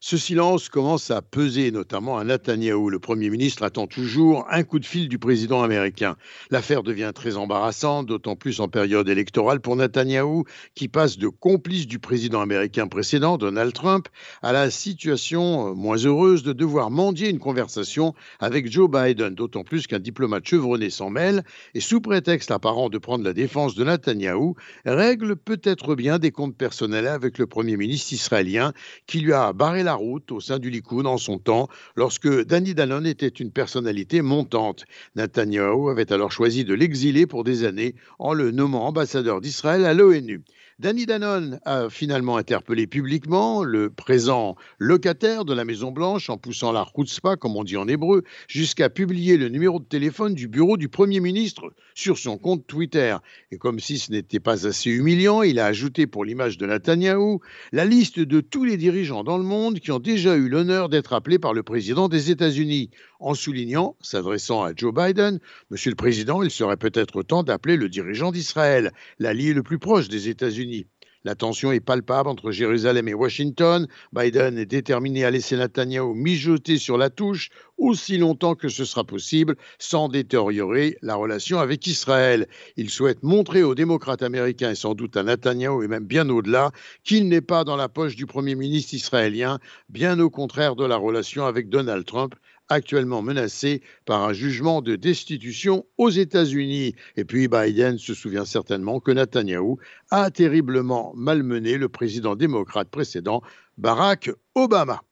Ce 0.00 0.18
silence 0.18 0.68
commence 0.68 1.10
à 1.10 1.22
peser 1.22 1.70
notamment 1.70 2.18
à 2.18 2.24
Netanyahou. 2.24 2.90
Le 2.90 2.98
Premier 2.98 3.30
ministre 3.30 3.62
attend 3.62 3.86
toujours 3.86 4.46
un 4.50 4.62
coup 4.62 4.78
de 4.78 4.84
fil 4.84 5.08
du 5.08 5.18
président 5.18 5.62
américain. 5.62 6.16
L'affaire 6.50 6.82
devient 6.82 7.12
très 7.14 7.36
embarrassante, 7.36 8.06
d'autant 8.06 8.36
plus 8.36 8.60
en 8.60 8.68
période 8.68 9.08
électorale 9.08 9.60
pour 9.60 9.74
Netanyahou, 9.74 10.44
qui 10.74 10.88
passe 10.88 11.16
de 11.16 11.28
complice 11.28 11.86
du 11.86 11.98
président 11.98 12.42
américain 12.42 12.88
précédent, 12.88 13.38
Donald 13.38 13.72
Trump, 13.72 14.08
à 14.42 14.52
la 14.52 14.70
situation 14.70 15.70
euh, 15.70 15.74
moins 15.74 15.96
heureuse 15.96 16.42
de 16.42 16.52
devoir 16.52 16.90
mendier 16.90 17.30
une 17.30 17.38
conversation 17.38 18.14
avec 18.38 18.70
Joe 18.70 18.90
Biden, 18.90 19.34
d'autant 19.34 19.64
plus 19.64 19.86
qu'un 19.86 19.98
diplomate 19.98 20.46
chevronné 20.46 20.90
s'en 20.90 21.08
mêle 21.08 21.42
et 21.74 21.80
sous 21.80 22.02
prétexte 22.02 22.50
apparent 22.50 22.90
de 22.90 22.98
prendre 22.98 23.24
la 23.24 23.32
défense 23.32 23.74
de 23.74 23.84
Netanyahou, 23.84 24.56
règle 24.84 25.36
peut-être 25.36 25.94
bien 25.94 26.18
des 26.18 26.32
comptes 26.32 26.56
personnels 26.56 27.06
avec 27.06 27.38
le 27.38 27.46
Premier 27.46 27.78
ministre 27.78 28.12
israélien 28.12 28.74
qui 29.06 29.20
lui 29.20 29.32
a 29.32 29.54
barré 29.54 29.85
la 29.86 29.94
route 29.94 30.32
au 30.32 30.40
sein 30.40 30.58
du 30.58 30.68
Likoud 30.68 31.06
en 31.06 31.16
son 31.16 31.38
temps, 31.38 31.68
lorsque 31.94 32.28
Danny 32.44 32.74
Danon 32.74 33.04
était 33.04 33.28
une 33.28 33.52
personnalité 33.52 34.20
montante. 34.20 34.84
Netanyahu 35.14 35.90
avait 35.90 36.12
alors 36.12 36.32
choisi 36.32 36.64
de 36.64 36.74
l'exiler 36.74 37.26
pour 37.26 37.44
des 37.44 37.64
années 37.64 37.94
en 38.18 38.34
le 38.34 38.50
nommant 38.50 38.88
ambassadeur 38.88 39.40
d'Israël 39.40 39.84
à 39.84 39.94
l'ONU. 39.94 40.42
Danny 40.78 41.06
Danone 41.06 41.58
a 41.64 41.88
finalement 41.88 42.36
interpellé 42.36 42.86
publiquement 42.86 43.64
le 43.64 43.88
présent 43.88 44.56
locataire 44.78 45.46
de 45.46 45.54
la 45.54 45.64
Maison 45.64 45.90
Blanche 45.90 46.28
en 46.28 46.36
poussant 46.36 46.70
la 46.70 46.84
chutzpah, 46.84 47.36
comme 47.36 47.56
on 47.56 47.64
dit 47.64 47.78
en 47.78 47.88
hébreu, 47.88 48.24
jusqu'à 48.46 48.90
publier 48.90 49.38
le 49.38 49.48
numéro 49.48 49.80
de 49.80 49.86
téléphone 49.86 50.34
du 50.34 50.48
bureau 50.48 50.76
du 50.76 50.90
Premier 50.90 51.20
ministre 51.20 51.72
sur 51.94 52.18
son 52.18 52.36
compte 52.36 52.66
Twitter. 52.66 53.16
Et 53.52 53.56
comme 53.56 53.80
si 53.80 53.96
ce 53.96 54.12
n'était 54.12 54.38
pas 54.38 54.66
assez 54.66 54.90
humiliant, 54.90 55.40
il 55.40 55.60
a 55.60 55.64
ajouté 55.64 56.06
pour 56.06 56.26
l'image 56.26 56.58
de 56.58 56.66
Netanyahou 56.66 57.40
la 57.72 57.86
liste 57.86 58.20
de 58.20 58.42
tous 58.42 58.64
les 58.64 58.76
dirigeants 58.76 59.24
dans 59.24 59.38
le 59.38 59.44
monde 59.44 59.80
qui 59.80 59.92
ont 59.92 59.98
déjà 59.98 60.36
eu 60.36 60.50
l'honneur 60.50 60.90
d'être 60.90 61.14
appelés 61.14 61.38
par 61.38 61.54
le 61.54 61.62
président 61.62 62.10
des 62.10 62.30
États-Unis, 62.30 62.90
en 63.20 63.34
soulignant, 63.34 63.96
s'adressant 64.00 64.62
à 64.62 64.72
Joe 64.74 64.92
Biden, 64.94 65.40
Monsieur 65.70 65.90
le 65.90 65.96
Président, 65.96 66.42
il 66.42 66.50
serait 66.50 66.76
peut-être 66.76 67.22
temps 67.22 67.42
d'appeler 67.42 67.76
le 67.76 67.88
dirigeant 67.88 68.32
d'Israël, 68.32 68.92
l'allié 69.18 69.52
le 69.52 69.62
plus 69.62 69.78
proche 69.78 70.08
des 70.08 70.28
États-Unis 70.28 70.86
la 71.26 71.34
tension 71.34 71.72
est 71.72 71.80
palpable 71.80 72.28
entre 72.28 72.52
Jérusalem 72.52 73.08
et 73.08 73.14
Washington. 73.14 73.88
Biden 74.12 74.58
est 74.58 74.64
déterminé 74.64 75.24
à 75.24 75.32
laisser 75.32 75.56
Netanyahu 75.56 76.14
mijoter 76.14 76.78
sur 76.78 76.96
la 76.96 77.10
touche 77.10 77.50
aussi 77.78 78.16
longtemps 78.16 78.54
que 78.54 78.68
ce 78.68 78.84
sera 78.84 79.02
possible 79.02 79.56
sans 79.80 80.08
détériorer 80.08 80.96
la 81.02 81.16
relation 81.16 81.58
avec 81.58 81.84
Israël. 81.88 82.46
Il 82.76 82.90
souhaite 82.90 83.24
montrer 83.24 83.64
aux 83.64 83.74
démocrates 83.74 84.22
américains 84.22 84.70
et 84.70 84.76
sans 84.76 84.94
doute 84.94 85.16
à 85.16 85.24
Netanyahu 85.24 85.84
et 85.84 85.88
même 85.88 86.04
bien 86.04 86.28
au-delà 86.28 86.70
qu'il 87.02 87.28
n'est 87.28 87.40
pas 87.40 87.64
dans 87.64 87.76
la 87.76 87.88
poche 87.88 88.14
du 88.14 88.26
Premier 88.26 88.54
ministre 88.54 88.94
israélien, 88.94 89.58
bien 89.88 90.20
au 90.20 90.30
contraire 90.30 90.76
de 90.76 90.84
la 90.84 90.96
relation 90.96 91.44
avec 91.44 91.68
Donald 91.68 92.04
Trump 92.04 92.36
actuellement 92.68 93.22
menacé 93.22 93.82
par 94.04 94.22
un 94.22 94.32
jugement 94.32 94.82
de 94.82 94.96
destitution 94.96 95.86
aux 95.98 96.10
États-Unis. 96.10 96.94
Et 97.16 97.24
puis 97.24 97.48
Biden 97.48 97.98
se 97.98 98.14
souvient 98.14 98.44
certainement 98.44 99.00
que 99.00 99.10
Netanyahou 99.10 99.78
a 100.10 100.30
terriblement 100.30 101.12
malmené 101.16 101.76
le 101.76 101.88
président 101.88 102.36
démocrate 102.36 102.88
précédent, 102.88 103.42
Barack 103.78 104.30
Obama. 104.54 105.02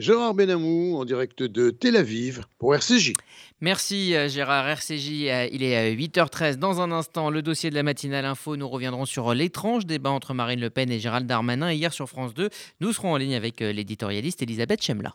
Gérard 0.00 0.34
Benamou 0.34 0.96
en 0.96 1.04
direct 1.04 1.44
de 1.44 1.70
Tel 1.70 1.94
Aviv 1.94 2.40
pour 2.58 2.74
RCJ. 2.74 3.12
Merci 3.60 4.16
euh, 4.16 4.28
Gérard. 4.28 4.66
RCJ, 4.66 5.28
euh, 5.28 5.48
il 5.52 5.62
est 5.62 5.94
8h13. 5.94 6.56
Dans 6.56 6.80
un 6.80 6.90
instant, 6.90 7.30
le 7.30 7.42
dossier 7.42 7.70
de 7.70 7.76
la 7.76 7.84
matinale 7.84 8.24
info. 8.24 8.56
Nous 8.56 8.68
reviendrons 8.68 9.04
sur 9.04 9.32
l'étrange 9.34 9.86
débat 9.86 10.10
entre 10.10 10.34
Marine 10.34 10.58
Le 10.58 10.68
Pen 10.70 10.90
et 10.90 10.98
Gérald 10.98 11.28
Darmanin. 11.28 11.72
hier 11.72 11.92
sur 11.92 12.08
France 12.08 12.34
2, 12.34 12.50
nous 12.80 12.92
serons 12.92 13.12
en 13.12 13.16
ligne 13.16 13.36
avec 13.36 13.62
euh, 13.62 13.72
l'éditorialiste 13.72 14.42
Elisabeth 14.42 14.82
Chemla. 14.82 15.14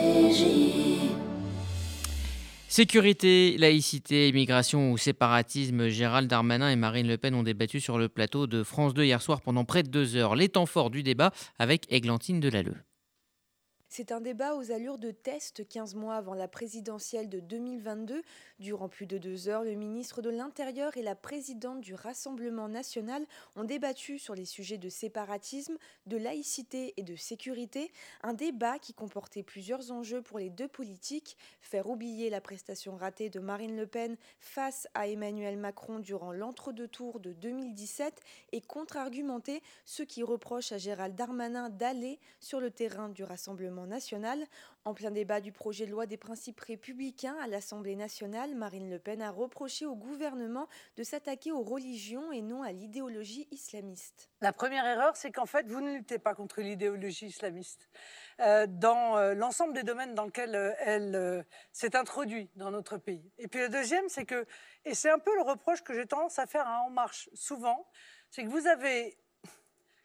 Sécurité, 2.71 3.57
laïcité, 3.57 4.29
immigration 4.29 4.93
ou 4.93 4.97
séparatisme, 4.97 5.89
Gérald 5.89 6.29
Darmanin 6.29 6.69
et 6.69 6.77
Marine 6.77 7.05
Le 7.05 7.17
Pen 7.17 7.35
ont 7.35 7.43
débattu 7.43 7.81
sur 7.81 7.97
le 7.97 8.07
plateau 8.07 8.47
de 8.47 8.63
France 8.63 8.93
2 8.93 9.03
hier 9.03 9.21
soir 9.21 9.41
pendant 9.41 9.65
près 9.65 9.83
de 9.83 9.89
deux 9.89 10.15
heures. 10.15 10.37
Les 10.37 10.47
temps 10.47 10.65
forts 10.65 10.89
du 10.89 11.03
débat 11.03 11.33
avec 11.59 11.85
Églantine 11.91 12.39
Delalleux. 12.39 12.77
C'est 13.93 14.13
un 14.13 14.21
débat 14.21 14.55
aux 14.55 14.71
allures 14.71 14.97
de 14.97 15.11
test 15.11 15.67
15 15.67 15.95
mois 15.95 16.15
avant 16.15 16.33
la 16.33 16.47
présidentielle 16.47 17.27
de 17.27 17.41
2022. 17.41 18.21
Durant 18.57 18.87
plus 18.87 19.05
de 19.05 19.17
deux 19.17 19.49
heures, 19.49 19.65
le 19.65 19.73
ministre 19.73 20.21
de 20.21 20.29
l'Intérieur 20.29 20.95
et 20.95 21.01
la 21.01 21.13
présidente 21.13 21.81
du 21.81 21.93
Rassemblement 21.93 22.69
national 22.69 23.25
ont 23.57 23.65
débattu 23.65 24.17
sur 24.17 24.33
les 24.33 24.45
sujets 24.45 24.77
de 24.77 24.87
séparatisme, 24.87 25.77
de 26.05 26.15
laïcité 26.15 26.93
et 26.95 27.03
de 27.03 27.17
sécurité. 27.17 27.91
Un 28.23 28.33
débat 28.33 28.79
qui 28.79 28.93
comportait 28.93 29.43
plusieurs 29.43 29.91
enjeux 29.91 30.21
pour 30.21 30.39
les 30.39 30.49
deux 30.49 30.69
politiques. 30.69 31.35
Faire 31.59 31.89
oublier 31.89 32.29
la 32.29 32.39
prestation 32.39 32.95
ratée 32.95 33.29
de 33.29 33.41
Marine 33.41 33.75
Le 33.75 33.87
Pen 33.87 34.15
face 34.39 34.87
à 34.93 35.09
Emmanuel 35.09 35.57
Macron 35.57 35.99
durant 35.99 36.31
l'entre-deux 36.31 36.87
tours 36.87 37.19
de 37.19 37.33
2017 37.33 38.21
et 38.53 38.61
contre-argumenter 38.61 39.61
ceux 39.83 40.05
qui 40.05 40.23
reprochent 40.23 40.71
à 40.71 40.77
Gérald 40.77 41.13
Darmanin 41.13 41.69
d'aller 41.69 42.21
sur 42.39 42.61
le 42.61 42.71
terrain 42.71 43.09
du 43.09 43.25
Rassemblement 43.25 43.80
En 44.83 44.93
plein 44.93 45.11
débat 45.11 45.41
du 45.41 45.51
projet 45.51 45.85
de 45.85 45.91
loi 45.91 46.05
des 46.05 46.17
principes 46.17 46.59
républicains 46.59 47.35
à 47.41 47.47
l'Assemblée 47.47 47.95
nationale, 47.95 48.55
Marine 48.55 48.89
Le 48.89 48.99
Pen 48.99 49.21
a 49.21 49.29
reproché 49.29 49.85
au 49.85 49.95
gouvernement 49.95 50.67
de 50.97 51.03
s'attaquer 51.03 51.51
aux 51.51 51.61
religions 51.61 52.31
et 52.31 52.41
non 52.41 52.63
à 52.63 52.71
l'idéologie 52.71 53.47
islamiste. 53.51 54.29
La 54.41 54.53
première 54.53 54.85
erreur, 54.85 55.15
c'est 55.15 55.31
qu'en 55.31 55.45
fait, 55.45 55.67
vous 55.67 55.81
ne 55.81 55.93
luttez 55.93 56.19
pas 56.19 56.33
contre 56.33 56.61
l'idéologie 56.61 57.27
islamiste. 57.27 57.89
Euh, 58.39 58.65
dans 58.67 59.17
euh, 59.17 59.35
l'ensemble 59.35 59.73
des 59.73 59.83
domaines 59.83 60.15
dans 60.15 60.25
lesquels 60.25 60.55
euh, 60.55 60.73
elle 60.79 61.45
s'est 61.71 61.95
introduite 61.95 62.51
dans 62.55 62.71
notre 62.71 62.97
pays. 62.97 63.31
Et 63.37 63.47
puis 63.47 63.59
le 63.59 63.69
deuxième, 63.69 64.09
c'est 64.09 64.25
que, 64.25 64.47
et 64.85 64.95
c'est 64.95 65.11
un 65.11 65.19
peu 65.19 65.35
le 65.35 65.43
reproche 65.43 65.83
que 65.83 65.93
j'ai 65.93 66.07
tendance 66.07 66.39
à 66.39 66.47
faire 66.47 66.67
à 66.67 66.81
En 66.81 66.89
Marche 66.89 67.29
souvent, 67.33 67.87
c'est 68.31 68.43
que 68.43 68.49
vous 68.49 68.65
avez, 68.65 69.15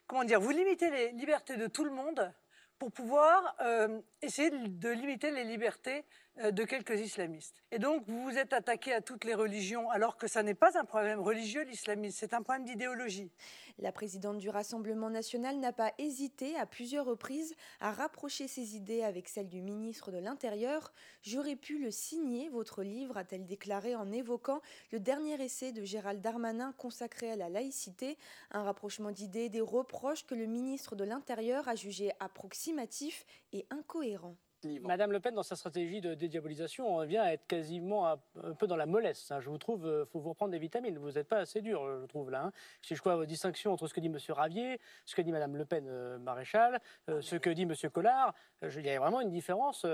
comment 0.07 0.25
dire, 0.25 0.41
vous 0.41 0.51
limitez 0.51 0.91
les 0.91 1.13
libertés 1.13 1.57
de 1.57 1.67
tout 1.67 1.85
le 1.85 1.93
monde 1.93 2.31
pour 2.79 2.93
pouvoir 2.93 3.57
euh, 3.61 4.01
essayer 4.23 4.51
de 4.51 4.89
limiter 4.91 5.31
les 5.31 5.45
libertés 5.45 6.05
euh, 6.39 6.51
de 6.51 6.65
quelques 6.65 7.01
islamistes. 7.01 7.63
Et 7.71 7.79
donc, 7.79 8.05
vous 8.07 8.23
vous 8.23 8.37
êtes 8.37 8.53
attaqué 8.53 8.93
à 8.93 9.01
toutes 9.01 9.25
les 9.25 9.35
religions, 9.35 9.91
alors 9.91 10.17
que 10.19 10.27
ça 10.27 10.43
n'est 10.43 10.55
pas 10.55 10.79
un 10.79 10.85
problème 10.85 11.21
religieux, 11.21 11.63
l'islamisme, 11.63 12.17
c'est 12.19 12.35
un 12.35 12.43
problème 12.43 12.65
d'idéologie. 12.65 13.31
La 13.79 13.93
présidente 13.93 14.39
du 14.39 14.49
Rassemblement 14.49 15.11
national 15.11 15.59
n'a 15.59 15.73
pas 15.73 15.93
hésité 15.99 16.57
à 16.57 16.65
plusieurs 16.65 17.05
reprises 17.05 17.55
à 17.81 17.93
rapprocher 17.93 18.49
ses 18.49 18.75
idées 18.75 19.03
avec 19.03 19.29
celles 19.29 19.51
du 19.51 19.61
ministre 19.61 20.11
de 20.11 20.17
l'Intérieur. 20.17 20.95
J'aurais 21.23 21.57
pu 21.57 21.79
le 21.79 21.91
signer, 21.91 22.49
votre 22.49 22.83
livre, 22.83 23.19
a-t-elle 23.19 23.45
déclaré 23.45 23.95
en 23.95 24.11
évoquant 24.13 24.63
le 24.93 25.01
dernier 25.01 25.43
essai 25.43 25.73
de 25.73 25.85
Gérald 25.85 26.23
Darmanin 26.23 26.73
consacré 26.79 27.31
à 27.31 27.37
la 27.37 27.51
laïcité, 27.51 28.17
un 28.51 28.63
rapprochement 28.63 29.11
d'idées 29.11 29.51
des 29.51 29.61
reproches 29.61 30.25
que 30.25 30.35
le 30.35 30.47
ministre 30.47 30.97
de 30.97 31.05
l'Intérieur 31.05 31.69
a 31.69 31.75
jugé 31.75 32.13
approximatifs 32.19 33.27
et 33.53 33.67
Madame 34.83 35.13
Le 35.13 35.21
Pen, 35.21 35.35
dans 35.35 35.43
sa 35.43 35.57
stratégie 35.57 36.01
de 36.01 36.15
dédiabolisation, 36.15 37.05
vient 37.05 37.23
à 37.23 37.33
être 37.33 37.47
quasiment 37.47 38.07
un, 38.07 38.19
peu 38.59 38.67
dans 38.67 38.77
la 38.77 38.87
mollesse. 38.87 39.31
Hein. 39.31 39.41
Je 39.41 39.51
vous 39.51 39.59
trouve, 39.59 39.83
il 39.85 39.89
euh, 39.89 40.05
faut 40.07 40.21
vous 40.21 40.31
reprendre 40.31 40.53
des 40.53 40.59
vitamines. 40.59 40.99
Vous 40.99 41.13
n'êtes 41.13 41.29
pas 41.29 41.39
assez 41.39 41.61
dur, 41.61 41.83
euh, 41.83 42.01
je 42.03 42.07
trouve, 42.07 42.31
là. 42.31 42.45
Hein. 42.45 42.53
Si 42.83 42.95
je 42.95 43.03
vois 43.03 43.17
vos 43.17 43.27
distinctions 43.27 43.73
entre 43.73 43.87
ce 43.87 43.95
que 43.95 44.01
dit 44.01 44.09
M. 44.09 44.19
Ravier, 44.29 44.81
ce 45.05 45.15
que 45.15 45.23
dit 45.23 45.33
Madame 45.33 45.57
Le 45.57 45.65
Pen 45.65 45.87
euh, 45.89 46.19
maréchal, 46.19 46.81
ce 47.21 47.37
que 47.37 47.51
dit 47.51 47.63
M. 47.63 47.75
Collard, 47.93 48.35
il 48.63 48.87
y 48.87 48.91
a 48.91 48.99
vraiment 48.99 49.21
une 49.21 49.31
différence 49.31 49.87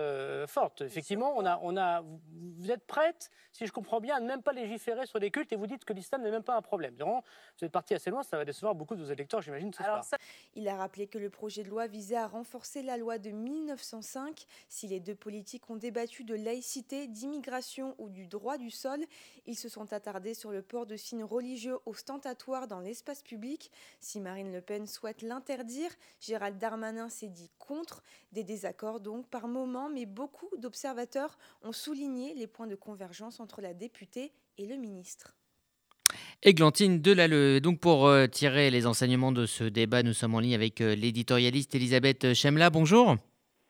forte. 0.46 0.82
Effectivement, 0.82 1.34
on 1.36 1.44
a, 1.44 1.58
on 1.62 1.76
a, 1.76 2.02
vous 2.02 2.70
êtes 2.70 2.86
prête, 2.86 3.30
si 3.50 3.66
je 3.66 3.72
comprends 3.72 4.00
bien, 4.00 4.16
à 4.16 4.20
ne 4.20 4.26
même 4.26 4.42
pas 4.42 4.52
légiférer 4.52 5.06
sur 5.06 5.18
les 5.18 5.30
cultes 5.30 5.52
et 5.52 5.56
vous 5.56 5.66
dites 5.66 5.84
que 5.84 5.92
l'islam 5.92 6.22
n'est 6.22 6.30
même 6.30 6.42
pas 6.42 6.56
un 6.56 6.62
problème. 6.62 6.94
Vraiment, 6.94 7.22
vous 7.58 7.64
êtes 7.64 7.72
parti 7.72 7.94
assez 7.94 8.10
loin, 8.10 8.22
ça 8.22 8.36
va 8.36 8.44
décevoir 8.44 8.74
beaucoup 8.74 8.94
de 8.94 9.02
vos 9.02 9.10
électeurs, 9.10 9.42
j'imagine, 9.42 9.72
ce 9.72 9.82
soir. 9.82 10.04
Il 10.54 10.68
a 10.68 10.76
rappelé 10.76 11.06
que 11.06 11.18
le 11.18 11.30
projet 11.30 11.64
de 11.64 11.68
loi 11.68 11.86
visait 11.86 12.16
à 12.16 12.26
renforcer 12.26 12.82
la 12.82 12.96
loi 12.96 13.18
de 13.18 13.30
1905 13.30 14.46
si 14.68 14.86
les 14.86 15.00
deux 15.00 15.14
politiques 15.14 15.68
ont 15.70 15.76
débattu 15.76 16.24
de 16.24 16.34
laïcité, 16.34 17.06
d'immigration 17.06 17.94
ou 17.98 18.08
du 18.08 18.26
droit 18.26 18.58
du 18.58 18.70
sol, 18.70 19.04
ils 19.46 19.56
se 19.56 19.68
sont 19.68 19.92
attardés 19.92 20.34
sur 20.34 20.50
le 20.50 20.62
port 20.62 20.86
de 20.86 20.96
signes 20.96 21.24
religieux 21.24 21.78
ostentatoires 21.86 22.68
dans 22.68 22.80
l'espace 22.80 23.22
public. 23.22 23.70
Si 24.00 24.20
Marine 24.20 24.52
Le 24.52 24.60
Pen 24.60 24.86
souhaite 24.86 25.22
l'interdire, 25.22 25.90
Gérald 26.20 26.58
Darmanin 26.58 27.08
s'est 27.08 27.28
dit 27.28 27.50
contre. 27.58 28.02
Des 28.32 28.44
désaccords 28.44 29.00
donc 29.00 29.28
par 29.28 29.48
moment, 29.48 29.88
mais 29.88 30.06
beaucoup 30.06 30.48
d'observateurs 30.58 31.38
ont 31.62 31.72
souligné 31.72 32.34
les 32.34 32.46
points 32.46 32.66
de 32.66 32.76
convergence 32.76 33.40
entre 33.40 33.60
la 33.60 33.74
députée 33.74 34.32
et 34.58 34.66
le 34.66 34.76
ministre. 34.76 35.36
Églantine 36.42 37.00
Delalleux. 37.00 37.60
Donc 37.60 37.78
pour 37.78 38.06
euh, 38.06 38.26
tirer 38.26 38.70
les 38.70 38.86
enseignements 38.86 39.32
de 39.32 39.46
ce 39.46 39.64
débat, 39.64 40.02
nous 40.02 40.12
sommes 40.12 40.34
en 40.34 40.40
ligne 40.40 40.54
avec 40.54 40.80
euh, 40.80 40.94
l'éditorialiste 40.94 41.74
Elisabeth 41.74 42.34
Chemla. 42.34 42.70
Bonjour. 42.70 43.16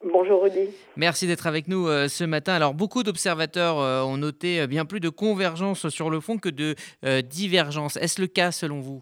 Bonjour 0.05 0.43
Rudy. 0.43 0.69
Merci 0.97 1.27
d'être 1.27 1.47
avec 1.47 1.69
nous 1.69 1.89
euh, 1.89 2.07
ce 2.07 2.25
matin. 2.25 2.53
Alors 2.53 2.75
beaucoup 2.75 3.03
d'observateurs 3.03 3.81
euh, 3.81 4.03
ont 4.03 4.19
noté 4.19 4.61
euh, 4.61 4.67
bien 4.67 4.85
plus 4.85 5.01
de 5.01 5.09
convergence 5.09 5.89
sur 5.89 6.11
le 6.11 6.21
fond 6.21 6.37
que 6.37 6.51
de 6.51 6.75
divergence. 7.23 7.97
Est-ce 7.97 8.21
le 8.21 8.27
cas 8.27 8.51
selon 8.51 8.81
vous? 8.81 9.01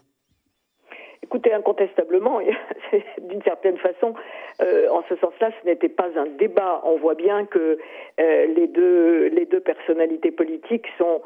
Écoutez, 1.23 1.53
incontestablement, 1.53 2.41
d'une 3.23 3.43
certaine 3.43 3.77
façon, 3.79 4.15
en 4.61 5.03
ce 5.09 5.17
sens-là, 5.17 5.51
ce 5.61 5.69
n'était 5.69 5.89
pas 5.89 6.09
un 6.17 6.27
débat. 6.27 6.81
On 6.85 6.97
voit 6.97 7.15
bien 7.15 7.47
que 7.47 7.79
les, 8.19 8.67
deux, 8.67 9.61
personnalités 9.61 10.33
politiques 10.33 10.87
sont 10.99 11.23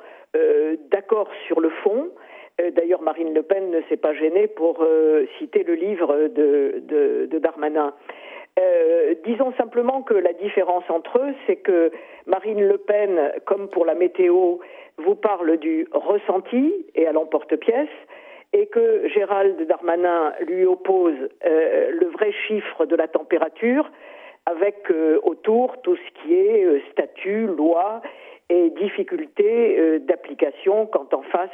d'accord 0.90 1.28
sur 1.46 1.60
le 1.60 1.70
fond. 1.70 2.10
D'ailleurs, 2.58 3.00
Marine 3.00 3.32
Le 3.32 3.42
Pen 3.42 3.70
ne 3.70 3.80
s'est 3.88 3.96
pas 3.96 4.12
gênée 4.12 4.46
pour 4.46 4.86
citer 5.38 5.62
le 5.62 5.74
livre 5.74 6.28
de 6.28 7.38
Darmanin. 7.38 7.94
Euh, 8.58 9.14
disons 9.24 9.52
simplement 9.54 10.02
que 10.02 10.14
la 10.14 10.32
différence 10.32 10.84
entre 10.88 11.18
eux, 11.18 11.34
c'est 11.46 11.56
que 11.56 11.90
Marine 12.26 12.62
Le 12.62 12.78
Pen, 12.78 13.32
comme 13.46 13.68
pour 13.68 13.84
la 13.84 13.94
météo, 13.94 14.58
vous 14.98 15.14
parle 15.16 15.56
du 15.56 15.88
ressenti 15.92 16.72
et 16.94 17.06
à 17.06 17.12
l'emporte-pièce, 17.12 17.88
et 18.52 18.66
que 18.66 19.08
Gérald 19.08 19.60
Darmanin 19.66 20.32
lui 20.46 20.64
oppose 20.64 21.16
euh, 21.44 21.90
le 21.90 22.06
vrai 22.06 22.30
chiffre 22.46 22.86
de 22.86 22.94
la 22.94 23.08
température, 23.08 23.90
avec 24.46 24.88
euh, 24.90 25.18
autour 25.24 25.80
tout 25.82 25.96
ce 25.96 26.22
qui 26.22 26.34
est 26.34 26.82
statut, 26.92 27.46
loi 27.46 28.02
et 28.50 28.70
difficulté 28.70 30.00
d'application 30.00 30.86
quand 30.86 31.14
en 31.14 31.22
face 31.22 31.50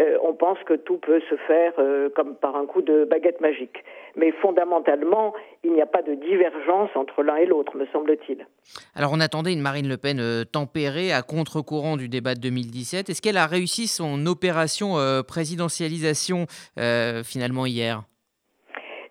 euh, 0.00 0.16
on 0.22 0.32
pense 0.34 0.58
que 0.64 0.74
tout 0.74 0.96
peut 0.98 1.20
se 1.28 1.36
faire 1.46 1.72
euh, 1.78 2.08
comme 2.14 2.34
par 2.34 2.56
un 2.56 2.64
coup 2.64 2.80
de 2.80 3.04
baguette 3.04 3.40
magique. 3.40 3.84
Mais 4.16 4.32
fondamentalement, 4.32 5.34
il 5.62 5.72
n'y 5.72 5.82
a 5.82 5.86
pas 5.86 6.02
de 6.02 6.14
divergence 6.14 6.90
entre 6.94 7.22
l'un 7.22 7.36
et 7.36 7.46
l'autre, 7.46 7.76
me 7.76 7.86
semble-t-il. 7.92 8.46
Alors 8.94 9.10
on 9.12 9.20
attendait 9.20 9.52
une 9.52 9.60
Marine 9.60 9.88
Le 9.88 9.98
Pen 9.98 10.18
euh, 10.18 10.44
tempérée 10.44 11.12
à 11.12 11.22
contre-courant 11.22 11.96
du 11.96 12.08
débat 12.08 12.34
de 12.34 12.40
2017. 12.40 13.10
Est-ce 13.10 13.20
qu'elle 13.20 13.36
a 13.36 13.46
réussi 13.46 13.86
son 13.86 14.26
opération 14.26 14.94
présidentialisation 15.26 16.46
finalement 17.24 17.66
hier? 17.66 18.02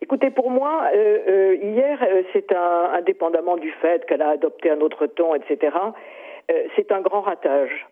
Écoutez, 0.01 0.31
pour 0.31 0.49
moi, 0.49 0.89
hier, 0.93 1.99
c'est 2.33 2.51
un, 2.51 2.91
indépendamment 2.97 3.57
du 3.57 3.71
fait 3.81 4.05
qu'elle 4.05 4.21
a 4.21 4.29
adopté 4.29 4.69
un 4.71 4.79
autre 4.81 5.07
ton, 5.07 5.35
etc., 5.35 5.75
c'est 6.75 6.91
un 6.91 7.01
grand 7.01 7.21
ratage. 7.21 7.87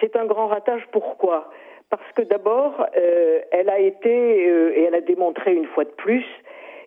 C'est 0.00 0.16
un 0.16 0.24
grand 0.24 0.46
ratage 0.46 0.82
pourquoi? 0.92 1.50
Parce 1.90 2.12
que 2.14 2.22
d'abord, 2.22 2.86
euh, 2.96 3.40
elle 3.50 3.68
a 3.68 3.80
été, 3.80 4.48
euh, 4.48 4.72
et 4.76 4.84
elle 4.84 4.94
a 4.94 5.00
démontré 5.00 5.54
une 5.54 5.66
fois 5.66 5.84
de 5.84 5.90
plus, 5.90 6.24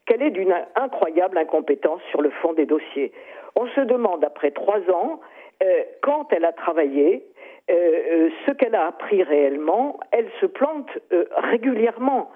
qu'elle 0.05 0.21
est 0.21 0.31
d'une 0.31 0.55
incroyable 0.75 1.37
incompétence 1.37 2.01
sur 2.09 2.21
le 2.21 2.29
fond 2.29 2.53
des 2.53 2.65
dossiers. 2.65 3.11
On 3.55 3.67
se 3.67 3.81
demande, 3.81 4.23
après 4.23 4.51
trois 4.51 4.79
ans, 4.89 5.19
euh, 5.61 5.83
quand 6.01 6.31
elle 6.31 6.45
a 6.45 6.53
travaillé, 6.53 7.23
ce 7.69 8.51
qu'elle 8.51 8.75
a 8.75 8.87
appris 8.87 9.23
réellement, 9.23 9.97
elle 10.11 10.27
se 10.41 10.45
plante 10.45 10.89
régulièrement. 11.37 12.29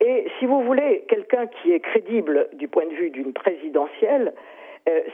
Et 0.00 0.26
si 0.38 0.46
vous 0.46 0.62
voulez, 0.62 1.04
quelqu'un 1.08 1.48
qui 1.48 1.72
est 1.72 1.80
crédible 1.80 2.48
du 2.52 2.68
point 2.68 2.86
de 2.86 2.94
vue 2.94 3.10
d'une 3.10 3.32
présidentielle, 3.32 4.34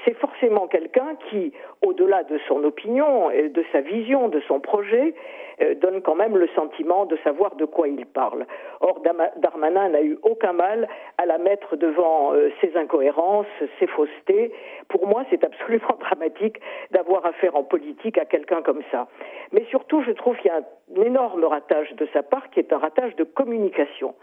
c'est 0.05 0.15
forcément 0.15 0.67
quelqu'un 0.67 1.17
qui, 1.29 1.53
au-delà 1.83 2.25
de 2.25 2.39
son 2.49 2.63
opinion, 2.65 3.29
de 3.31 3.65
sa 3.73 3.81
vision, 3.81 4.29
de 4.29 4.41
son 4.49 4.61
projet, 4.61 5.15
euh, 5.63 5.75
donne 5.75 6.03
quand 6.03 6.17
même 6.17 6.37
le 6.37 6.49
sentiment 6.49 7.07
de 7.07 7.17
savoir 7.23 7.55
de 7.55 7.65
quoi 7.65 7.87
il 7.87 8.07
parle. 8.07 8.47
Or, 8.81 9.01
Darmanin 9.37 9.91
n'a 9.91 10.03
eu 10.03 10.19
aucun 10.23 10.53
mal 10.53 10.89
à 11.19 11.27
la 11.27 11.39
mettre 11.39 11.77
devant 11.77 12.33
euh, 12.33 12.51
ses 12.61 12.77
incohérences, 12.77 13.47
ses 13.79 13.87
faussetés. 13.87 14.53
Pour 14.89 15.07
moi, 15.07 15.25
c'est 15.31 15.45
absolument 15.45 15.97
dramatique 16.01 16.61
d'avoir 16.91 17.25
affaire 17.25 17.55
en 17.55 17.63
politique 17.63 18.19
à 18.19 18.25
quelqu'un 18.25 18.63
comme 18.63 18.83
ça. 18.91 19.07
Mais 19.53 19.65
surtout, 19.71 20.03
je 20.03 20.11
trouve 20.11 20.37
qu'il 20.39 20.47
y 20.47 20.51
a 20.51 20.57
un 20.59 21.03
énorme 21.03 21.45
ratage 21.45 21.93
de 21.95 22.09
sa 22.13 22.23
part 22.25 22.51
qui 22.51 22.59
est 22.59 22.73
un 22.73 22.79
ratage 22.79 23.15
de 23.15 23.25
communication. 23.25 24.15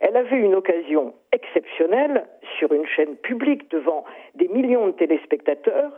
Elle 0.00 0.16
avait 0.16 0.38
une 0.38 0.54
occasion 0.54 1.14
exceptionnelle 1.32 2.26
sur 2.58 2.72
une 2.72 2.86
chaîne 2.86 3.16
publique 3.16 3.70
devant 3.70 4.04
des 4.34 4.48
millions 4.48 4.86
de 4.86 4.92
téléspectateurs 4.92 5.92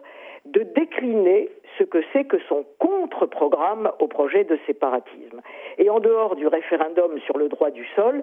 de 0.45 0.63
décliner 0.63 1.49
ce 1.79 1.85
que 1.85 1.99
c'est 2.13 2.25
que 2.25 2.39
son 2.49 2.65
contre-programme 2.79 3.91
au 3.99 4.07
projet 4.07 4.45
de 4.45 4.59
séparatisme. 4.67 5.41
Et 5.79 5.91
en 5.91 6.01
dehors 6.01 6.37
du 6.37 6.47
référendum 6.47 7.19
sur 7.21 7.39
le 7.39 7.49
droit 7.49 7.71
du 7.71 7.85
sol, 7.95 8.23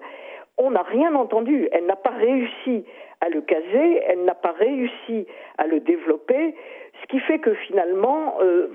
on 0.58 0.70
n'a 0.70 0.82
rien 0.82 1.14
entendu. 1.14 1.68
Elle 1.72 1.86
n'a 1.86 1.96
pas 1.96 2.10
réussi 2.10 2.84
à 3.20 3.28
le 3.28 3.40
caser, 3.40 4.02
elle 4.06 4.24
n'a 4.24 4.34
pas 4.34 4.52
réussi 4.52 5.26
à 5.58 5.66
le 5.66 5.80
développer, 5.80 6.54
ce 7.00 7.06
qui 7.06 7.20
fait 7.20 7.38
que 7.38 7.54
finalement, 7.54 8.36
euh, 8.42 8.68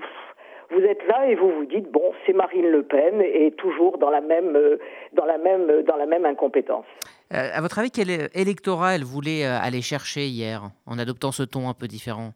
vous 0.72 0.84
êtes 0.84 1.06
là 1.06 1.26
et 1.26 1.34
vous 1.34 1.50
vous 1.50 1.64
dites 1.64 1.90
bon, 1.90 2.12
c'est 2.26 2.32
Marine 2.32 2.68
Le 2.68 2.82
Pen 2.82 3.20
et 3.20 3.52
toujours 3.52 3.98
dans 3.98 4.10
la 4.10 4.20
même, 4.20 4.56
euh, 4.56 4.78
dans 5.12 5.24
la 5.24 5.38
même, 5.38 5.82
dans 5.82 5.96
la 5.96 6.06
même 6.06 6.24
incompétence. 6.24 6.86
Euh, 7.32 7.48
à 7.52 7.60
votre 7.60 7.78
avis, 7.78 7.90
quel 7.90 8.10
électorat 8.34 8.94
elle 8.94 9.04
voulait 9.04 9.44
aller 9.44 9.82
chercher 9.82 10.26
hier 10.26 10.62
en 10.86 10.98
adoptant 10.98 11.32
ce 11.32 11.42
ton 11.42 11.68
un 11.68 11.74
peu 11.74 11.86
différent? 11.86 12.32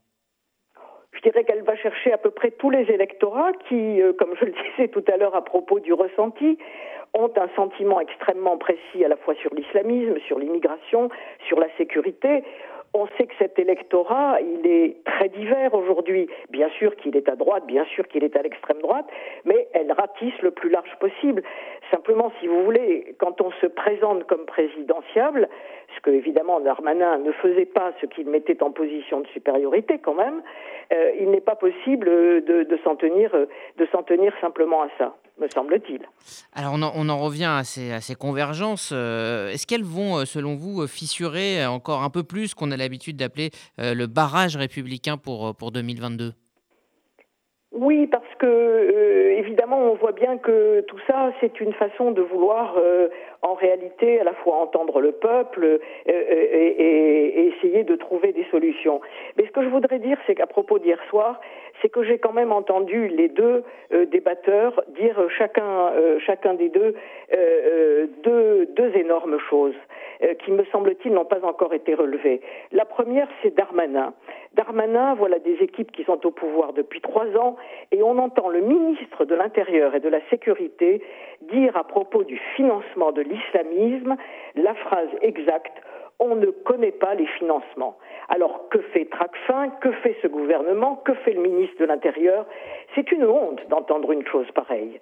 Je 1.12 1.20
dirais 1.22 1.44
qu'elle 1.44 1.62
va 1.62 1.77
chercher 1.77 2.12
à 2.12 2.18
peu 2.18 2.31
près 2.31 2.51
tous 2.51 2.70
les 2.70 2.85
électorats 2.90 3.53
qui, 3.68 4.01
comme 4.18 4.35
je 4.38 4.44
le 4.44 4.53
disais 4.77 4.88
tout 4.88 5.05
à 5.12 5.16
l'heure 5.16 5.35
à 5.35 5.44
propos 5.44 5.81
du 5.81 5.92
ressenti, 5.92 6.59
ont 7.14 7.33
un 7.37 7.49
sentiment 7.57 8.01
extrêmement 8.01 8.59
précis 8.59 9.05
à 9.05 9.09
la 9.09 9.16
fois 9.16 9.35
sur 9.37 9.55
l'islamisme, 9.55 10.18
sur 10.27 10.38
l'immigration, 10.38 11.09
sur 11.49 11.59
la 11.59 11.68
sécurité. 11.77 12.44
On 12.98 13.06
sait 13.18 13.26
que 13.26 13.35
cet 13.38 13.59
électorat, 13.59 14.38
il 14.40 14.66
est 14.66 15.04
très 15.04 15.28
divers 15.28 15.74
aujourd'hui. 15.74 16.30
Bien 16.48 16.70
sûr 16.78 16.96
qu'il 16.96 17.14
est 17.14 17.28
à 17.28 17.37
droite, 17.37 17.66
bien 17.66 17.85
sûr 17.85 18.09
qu'il 18.09 18.24
est 18.24 18.35
à 18.35 18.40
l'extrême 18.40 18.78
droite, 18.78 19.04
mais 19.44 19.68
elle 19.74 19.92
ratisse 19.92 20.40
le 20.40 20.50
plus 20.50 20.70
large 20.70 20.96
possible. 20.98 21.42
Simplement, 21.90 22.32
si 22.40 22.46
vous 22.46 22.64
voulez, 22.64 23.14
quand 23.18 23.42
on 23.42 23.50
se 23.61 23.66
présente 23.66 24.24
comme 24.24 24.46
présidentiable, 24.46 25.46
ce 25.94 26.00
que 26.00 26.09
évidemment 26.09 26.59
Darmanin 26.61 27.18
ne 27.18 27.32
faisait 27.32 27.66
pas, 27.66 27.92
ce 28.00 28.06
qu'il 28.06 28.30
mettait 28.30 28.62
en 28.62 28.70
position 28.70 29.20
de 29.20 29.26
supériorité 29.26 29.98
quand 29.98 30.14
même, 30.14 30.40
euh, 30.94 31.12
il 31.20 31.30
n'est 31.30 31.42
pas 31.42 31.54
possible 31.54 32.06
de, 32.06 32.78
s'en 32.82 32.96
tenir, 32.96 33.30
de 33.76 33.87
s'en 33.92 34.04
tenir 34.04 34.32
simplement 34.40 34.80
à 34.80 34.88
ça 34.96 35.14
me 35.38 35.49
semble-t-il. 35.49 36.01
Alors 36.53 36.75
on 36.75 37.09
en, 37.09 37.18
revient 37.18 37.44
à 37.44 37.64
ces, 37.64 38.14
convergences. 38.14 38.90
Euh, 38.92 39.51
est-ce 39.51 39.66
qu'elles 39.66 39.85
vont, 39.85 40.18
euh, 40.18 40.25
selon 40.25 40.57
vous, 40.57 40.87
fissurer 40.87 41.66
encore 41.66 42.03
un 42.03 42.11
peu 42.11 42.22
plus 42.22 42.55
qu'on 42.55 42.70
a 42.70 42.77
l'habitude 42.77 43.16
d'appeler 43.16 43.51
le 43.79 44.07
barrage 44.07 44.57
républicain 44.57 45.16
pour, 45.16 45.55
pour 45.55 45.72
2022 45.72 46.33
oui, 47.72 48.07
parce 48.07 48.35
que 48.38 48.46
euh, 48.46 49.38
évidemment, 49.38 49.79
on 49.90 49.94
voit 49.94 50.12
bien 50.12 50.38
que 50.38 50.83
tout 50.83 50.98
ça, 51.07 51.33
c'est 51.40 51.61
une 51.61 51.72
façon 51.72 52.12
de 52.12 52.22
vouloir, 52.22 52.76
euh, 52.79 53.09
en 53.42 53.55
réalité, 53.55 54.20
à 54.20 54.24
la 54.24 54.35
fois 54.35 54.59
entendre 54.59 55.00
le 55.00 55.11
peuple 55.12 55.64
euh, 55.64 55.79
et, 56.07 57.52
essayer 57.57 57.83
de 57.83 57.96
trouver 57.96 58.33
des 58.33 58.46
solutions. 58.50 59.00
Mais 59.37 59.46
ce 59.46 59.50
que 59.50 59.62
je 59.62 59.68
voudrais 59.68 59.98
dire, 59.98 60.16
c'est 60.26 60.37
qu'à 60.37 60.46
propos 60.46 60.79
d'hier 60.79 61.00
soir, 61.11 61.40
c'est 61.83 61.88
que 61.88 62.05
j'ai 62.05 62.18
quand 62.18 62.33
même 62.33 62.52
entendu 62.52 63.09
les 63.09 63.29
deux 63.29 63.62
débatteurs 64.11 64.83
dire 64.96 65.20
chacun, 65.37 65.92
chacun 66.24 66.55
des 66.55 66.70
deux, 66.70 66.94
deux, 68.24 68.66
deux 68.66 68.96
énormes 68.96 69.38
choses 69.50 69.74
qui, 70.44 70.52
me 70.52 70.64
semble-t-il, 70.66 71.12
n'ont 71.12 71.26
pas 71.26 71.44
encore 71.44 71.74
été 71.74 71.94
relevées. 71.94 72.40
La 72.72 72.85
première, 72.87 73.29
c'est 73.42 73.55
Darmanin. 73.55 74.14
Darmanin, 74.57 75.14
voilà 75.14 75.38
des 75.38 75.57
équipes 75.62 75.92
qui 75.92 76.03
sont 76.05 76.27
au 76.27 76.31
pouvoir 76.31 76.73
depuis 76.73 77.01
trois 77.01 77.27
ans 77.37 77.57
et 77.92 78.03
on 78.03 78.19
entend 78.19 78.49
le 78.49 78.61
ministre 78.61 79.25
de 79.25 79.35
l'Intérieur 79.35 79.95
et 79.95 80.01
de 80.01 80.09
la 80.09 80.21
Sécurité 80.31 81.03
dire 81.42 81.77
à 81.77 81.85
propos 81.85 82.25
du 82.25 82.38
financement 82.57 83.12
de 83.12 83.21
l'islamisme 83.21 84.16
la 84.55 84.75
phrase 84.75 85.11
exacte 85.21 85.77
on 86.19 86.35
ne 86.37 86.47
connaît 86.47 86.92
pas 86.92 87.14
les 87.14 87.27
financements. 87.27 87.99
Alors 88.29 88.69
que 88.71 88.79
fait 88.79 89.05
Tracfin? 89.05 89.69
Que 89.83 89.92
fait 89.92 90.16
ce 90.23 90.27
gouvernement? 90.29 90.97
Que 91.05 91.12
fait 91.12 91.33
le 91.33 91.42
ministre 91.42 91.77
de 91.79 91.85
l'Intérieur? 91.85 92.47
C'est 92.95 93.12
une 93.12 93.27
honte 93.27 93.61
d'entendre 93.69 94.12
une 94.12 94.27
chose 94.27 94.51
pareille. 94.53 94.99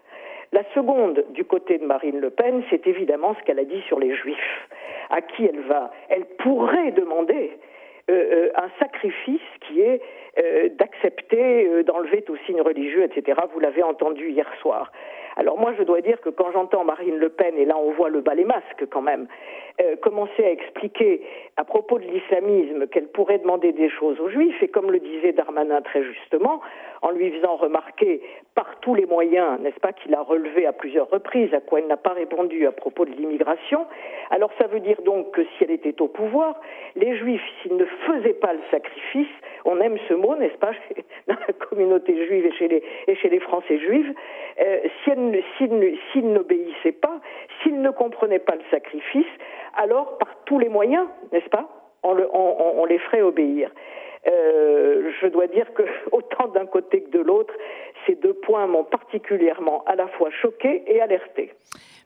La 0.52 0.64
seconde, 0.74 1.24
du 1.30 1.44
côté 1.44 1.78
de 1.78 1.86
Marine 1.86 2.18
Le 2.18 2.30
Pen, 2.30 2.62
c'est 2.70 2.86
évidemment 2.86 3.34
ce 3.38 3.44
qu'elle 3.44 3.58
a 3.58 3.64
dit 3.64 3.80
sur 3.82 3.98
les 3.98 4.14
Juifs. 4.14 4.68
À 5.10 5.20
qui 5.20 5.46
elle 5.46 5.60
va? 5.60 5.92
Elle 6.08 6.24
pourrait 6.38 6.90
demander 6.92 7.52
euh, 8.10 8.12
euh, 8.12 8.50
un 8.54 8.68
sacrifice 8.78 9.40
qui 9.66 9.80
est 9.80 10.00
euh, 10.38 10.68
d'accepter 10.78 11.84
d'enlever 11.84 12.20
tout 12.20 12.36
signe 12.44 12.60
religieux, 12.60 13.02
etc. 13.02 13.40
Vous 13.52 13.60
l'avez 13.60 13.82
entendu 13.82 14.30
hier 14.30 14.50
soir. 14.60 14.92
Alors 15.36 15.58
moi, 15.58 15.72
je 15.78 15.82
dois 15.82 16.00
dire 16.00 16.20
que 16.20 16.30
quand 16.30 16.52
j'entends 16.52 16.84
Marine 16.84 17.16
Le 17.16 17.28
Pen, 17.28 17.56
et 17.56 17.64
là 17.64 17.76
on 17.76 17.92
voit 17.92 18.08
le 18.08 18.20
bas 18.20 18.34
les 18.34 18.44
masques 18.44 18.86
quand 18.90 19.02
même, 19.02 19.26
commencer 20.02 20.44
à 20.44 20.50
expliquer 20.50 21.22
à 21.56 21.64
propos 21.64 21.98
de 21.98 22.04
l'islamisme 22.04 22.86
qu'elle 22.86 23.08
pourrait 23.08 23.38
demander 23.38 23.72
des 23.72 23.88
choses 23.90 24.20
aux 24.20 24.28
juifs, 24.28 24.62
et 24.62 24.68
comme 24.68 24.90
le 24.90 25.00
disait 25.00 25.32
Darmanin 25.32 25.82
très 25.82 26.04
justement, 26.04 26.60
en 27.02 27.10
lui 27.10 27.30
faisant 27.32 27.56
remarquer 27.56 28.22
par 28.54 28.78
tous 28.80 28.94
les 28.94 29.06
moyens, 29.06 29.60
n'est-ce 29.60 29.80
pas, 29.80 29.92
qu'il 29.92 30.14
a 30.14 30.22
relevé 30.22 30.66
à 30.66 30.72
plusieurs 30.72 31.10
reprises, 31.10 31.52
à 31.52 31.60
quoi 31.60 31.80
elle 31.80 31.86
n'a 31.86 31.96
pas 31.96 32.12
répondu 32.12 32.66
à 32.66 32.72
propos 32.72 33.04
de 33.04 33.10
l'immigration, 33.10 33.86
alors 34.30 34.50
ça 34.58 34.66
veut 34.68 34.80
dire 34.80 35.00
donc 35.02 35.32
que 35.32 35.42
si 35.42 35.64
elle 35.64 35.72
était 35.72 36.00
au 36.00 36.08
pouvoir, 36.08 36.60
les 36.96 37.16
juifs, 37.18 37.42
s'ils 37.62 37.76
ne 37.76 37.84
faisaient 37.84 38.34
pas 38.34 38.52
le 38.52 38.60
sacrifice, 38.70 39.32
on 39.64 39.80
aime 39.80 39.98
ce 40.08 40.14
mot, 40.14 40.36
n'est-ce 40.36 40.58
pas, 40.58 40.72
dans 41.26 41.36
la 41.46 41.52
communauté 41.54 42.26
juive 42.26 42.46
et 42.46 42.52
chez 42.52 42.68
les, 42.68 42.82
et 43.06 43.16
chez 43.16 43.28
les 43.28 43.40
Français 43.40 43.78
juifs, 43.78 44.10
euh, 44.60 44.78
s'ils 45.56 46.32
n'obéissaient 46.32 46.92
pas, 46.92 47.20
s'ils 47.62 47.80
ne 47.80 47.90
comprenaient 47.90 48.38
pas 48.38 48.54
le 48.54 48.62
sacrifice, 48.70 49.26
alors 49.76 50.18
par 50.18 50.28
tous 50.44 50.58
les 50.58 50.68
moyens, 50.68 51.06
n'est-ce 51.32 51.48
pas, 51.48 51.68
on, 52.02 52.16
on, 52.32 52.84
les 52.84 52.98
ferait 52.98 53.22
obéir. 53.22 53.70
Euh, 54.26 55.10
je 55.20 55.26
dois 55.28 55.46
dire 55.46 55.72
que 55.74 55.82
autant 56.12 56.48
d'un 56.48 56.66
côté 56.66 57.02
que 57.02 57.10
de 57.10 57.22
l'autre, 57.22 57.54
ces 58.06 58.14
deux 58.16 58.34
points 58.34 58.66
m'ont 58.66 58.84
particulièrement 58.84 59.84
à 59.84 59.94
la 59.96 60.08
fois 60.08 60.30
choqué 60.30 60.82
et 60.86 61.00
alerté. 61.00 61.52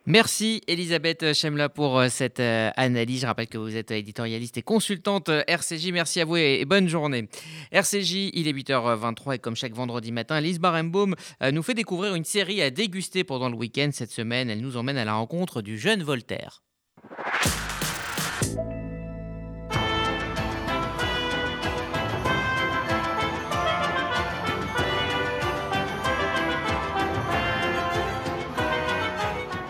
Merci 0.06 0.62
Elisabeth 0.68 1.34
Chemla 1.34 1.68
pour 1.68 1.98
euh, 1.98 2.06
cette 2.08 2.40
euh, 2.40 2.70
analyse. 2.76 3.22
Je 3.22 3.26
rappelle 3.26 3.48
que 3.48 3.58
vous 3.58 3.76
êtes 3.76 3.90
éditorialiste 3.90 4.56
et 4.56 4.62
consultante 4.62 5.28
RCJ. 5.28 5.92
Merci 5.92 6.20
à 6.20 6.24
vous 6.24 6.36
et 6.36 6.64
bonne 6.64 6.88
journée. 6.88 7.28
RCJ, 7.72 8.30
il 8.32 8.48
est 8.48 8.52
8h23 8.52 9.34
et 9.34 9.38
comme 9.38 9.56
chaque 9.56 9.74
vendredi 9.74 10.10
matin, 10.10 10.40
Lise 10.40 10.60
Barenbaum 10.60 11.14
nous 11.52 11.62
fait 11.62 11.74
découvrir 11.74 12.14
une 12.14 12.24
série 12.24 12.62
à 12.62 12.70
déguster 12.70 13.22
pendant 13.22 13.50
le 13.50 13.56
week-end. 13.56 13.90
Cette 13.92 14.10
semaine, 14.10 14.48
elle 14.48 14.62
nous 14.62 14.78
emmène 14.78 14.96
à 14.96 15.04
la 15.04 15.14
rencontre 15.14 15.60
du 15.60 15.76
jeune 15.76 16.02
Voltaire. 16.02 16.62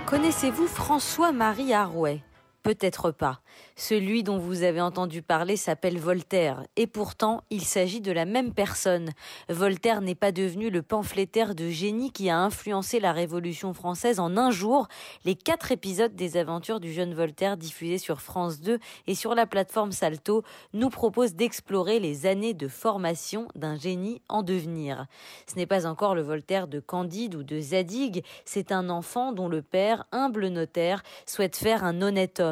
Connaissez-vous 0.09 0.67
François-Marie 0.67 1.75
Arouet? 1.75 2.23
Peut-être 2.63 3.13
pas. 3.13 3.41
Celui 3.77 4.23
dont 4.23 4.39
vous 4.39 4.63
avez 4.63 4.81
entendu 4.81 5.23
parler 5.23 5.57
s'appelle 5.57 5.99
Voltaire, 5.99 6.65
et 6.77 6.87
pourtant 6.87 7.45
il 7.51 7.63
s'agit 7.63 8.01
de 8.01 8.13
la 8.13 8.25
même 8.25 8.53
personne. 8.53 9.11
Voltaire 9.49 10.01
n'est 10.01 10.17
pas 10.17 10.33
devenu 10.33 10.69
le 10.69 10.83
pamphlétaire 10.83 11.55
de 11.55 11.71
génie 11.71 12.11
qui 12.11 12.29
a 12.29 12.39
influencé 12.39 12.99
la 12.99 13.13
Révolution 13.13 13.73
française 13.73 14.19
en 14.19 14.37
un 14.37 14.51
jour. 14.51 14.89
Les 15.25 15.37
quatre 15.37 15.71
épisodes 15.71 16.15
des 16.17 16.37
aventures 16.37 16.81
du 16.81 16.93
jeune 16.93 17.15
Voltaire 17.15 17.57
diffusés 17.57 17.99
sur 17.99 18.21
France 18.21 18.61
2 18.61 18.79
et 19.07 19.15
sur 19.15 19.35
la 19.35 19.47
plateforme 19.47 19.93
Salto 19.93 20.43
nous 20.73 20.91
proposent 20.91 21.35
d'explorer 21.35 22.01
les 22.01 22.27
années 22.27 22.55
de 22.55 22.69
formation 22.69 23.47
d'un 23.55 23.77
génie 23.77 24.21
en 24.29 24.43
devenir. 24.43 25.07
Ce 25.47 25.55
n'est 25.55 25.67
pas 25.67 25.87
encore 25.87 26.17
le 26.17 26.23
Voltaire 26.23 26.67
de 26.67 26.81
Candide 26.81 27.37
ou 27.37 27.45
de 27.45 27.61
Zadig, 27.61 28.25
c'est 28.45 28.73
un 28.73 28.91
enfant 28.91 29.33
dont 29.33 29.49
le 29.49 29.63
père, 29.63 30.07
humble 30.11 30.49
notaire, 30.49 31.03
souhaite 31.25 31.57
faire 31.57 31.85
un 31.85 32.03
honnête 32.03 32.41
homme. 32.41 32.48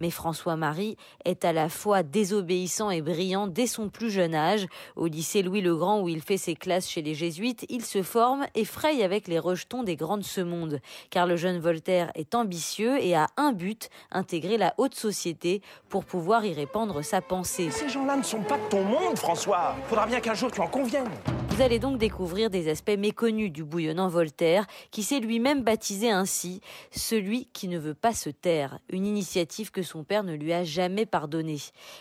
Mais 0.00 0.10
François 0.10 0.56
Marie 0.56 0.96
est 1.24 1.44
à 1.44 1.52
la 1.52 1.68
fois 1.68 2.02
désobéissant 2.02 2.90
et 2.90 3.02
brillant 3.02 3.46
dès 3.46 3.66
son 3.66 3.88
plus 3.88 4.10
jeune 4.10 4.34
âge. 4.34 4.66
Au 4.96 5.06
lycée 5.06 5.42
Louis 5.42 5.60
le 5.60 5.76
Grand 5.76 6.00
où 6.00 6.08
il 6.08 6.22
fait 6.22 6.36
ses 6.36 6.54
classes 6.54 6.88
chez 6.88 7.02
les 7.02 7.14
jésuites, 7.14 7.66
il 7.68 7.84
se 7.84 8.02
forme 8.02 8.46
et 8.54 8.64
fraye 8.64 9.02
avec 9.02 9.28
les 9.28 9.38
rejetons 9.38 9.82
des 9.82 9.96
grands 9.96 10.18
de 10.18 10.22
ce 10.22 10.40
monde. 10.40 10.80
Car 11.10 11.26
le 11.26 11.36
jeune 11.36 11.58
Voltaire 11.58 12.10
est 12.14 12.34
ambitieux 12.34 13.02
et 13.02 13.14
a 13.14 13.28
un 13.36 13.52
but, 13.52 13.90
intégrer 14.10 14.58
la 14.58 14.74
haute 14.78 14.94
société 14.94 15.62
pour 15.88 16.04
pouvoir 16.04 16.44
y 16.44 16.52
répandre 16.52 17.02
sa 17.04 17.20
pensée. 17.20 17.70
Ces 17.70 17.88
gens-là 17.88 18.16
ne 18.16 18.22
sont 18.22 18.42
pas 18.42 18.58
de 18.58 18.68
ton 18.68 18.84
monde, 18.84 19.16
François. 19.16 19.76
Faudra 19.88 20.06
bien 20.06 20.20
qu'un 20.20 20.34
jour 20.34 20.50
tu 20.50 20.60
en 20.60 20.68
conviennes. 20.68 21.10
Vous 21.50 21.62
allez 21.64 21.80
donc 21.80 21.98
découvrir 21.98 22.50
des 22.50 22.68
aspects 22.68 22.96
méconnus 22.96 23.50
du 23.50 23.64
bouillonnant 23.64 24.08
Voltaire, 24.08 24.66
qui 24.92 25.02
s'est 25.02 25.18
lui-même 25.18 25.62
baptisé 25.62 26.08
ainsi, 26.10 26.60
celui 26.92 27.46
qui 27.52 27.66
ne 27.66 27.78
veut 27.78 27.94
pas 27.94 28.12
se 28.12 28.30
taire, 28.30 28.78
une 28.90 29.06
initiative 29.06 29.37
que 29.46 29.82
son 29.82 30.02
père 30.02 30.24
ne 30.24 30.34
lui 30.34 30.52
a 30.52 30.64
jamais 30.64 31.06
pardonné. 31.06 31.58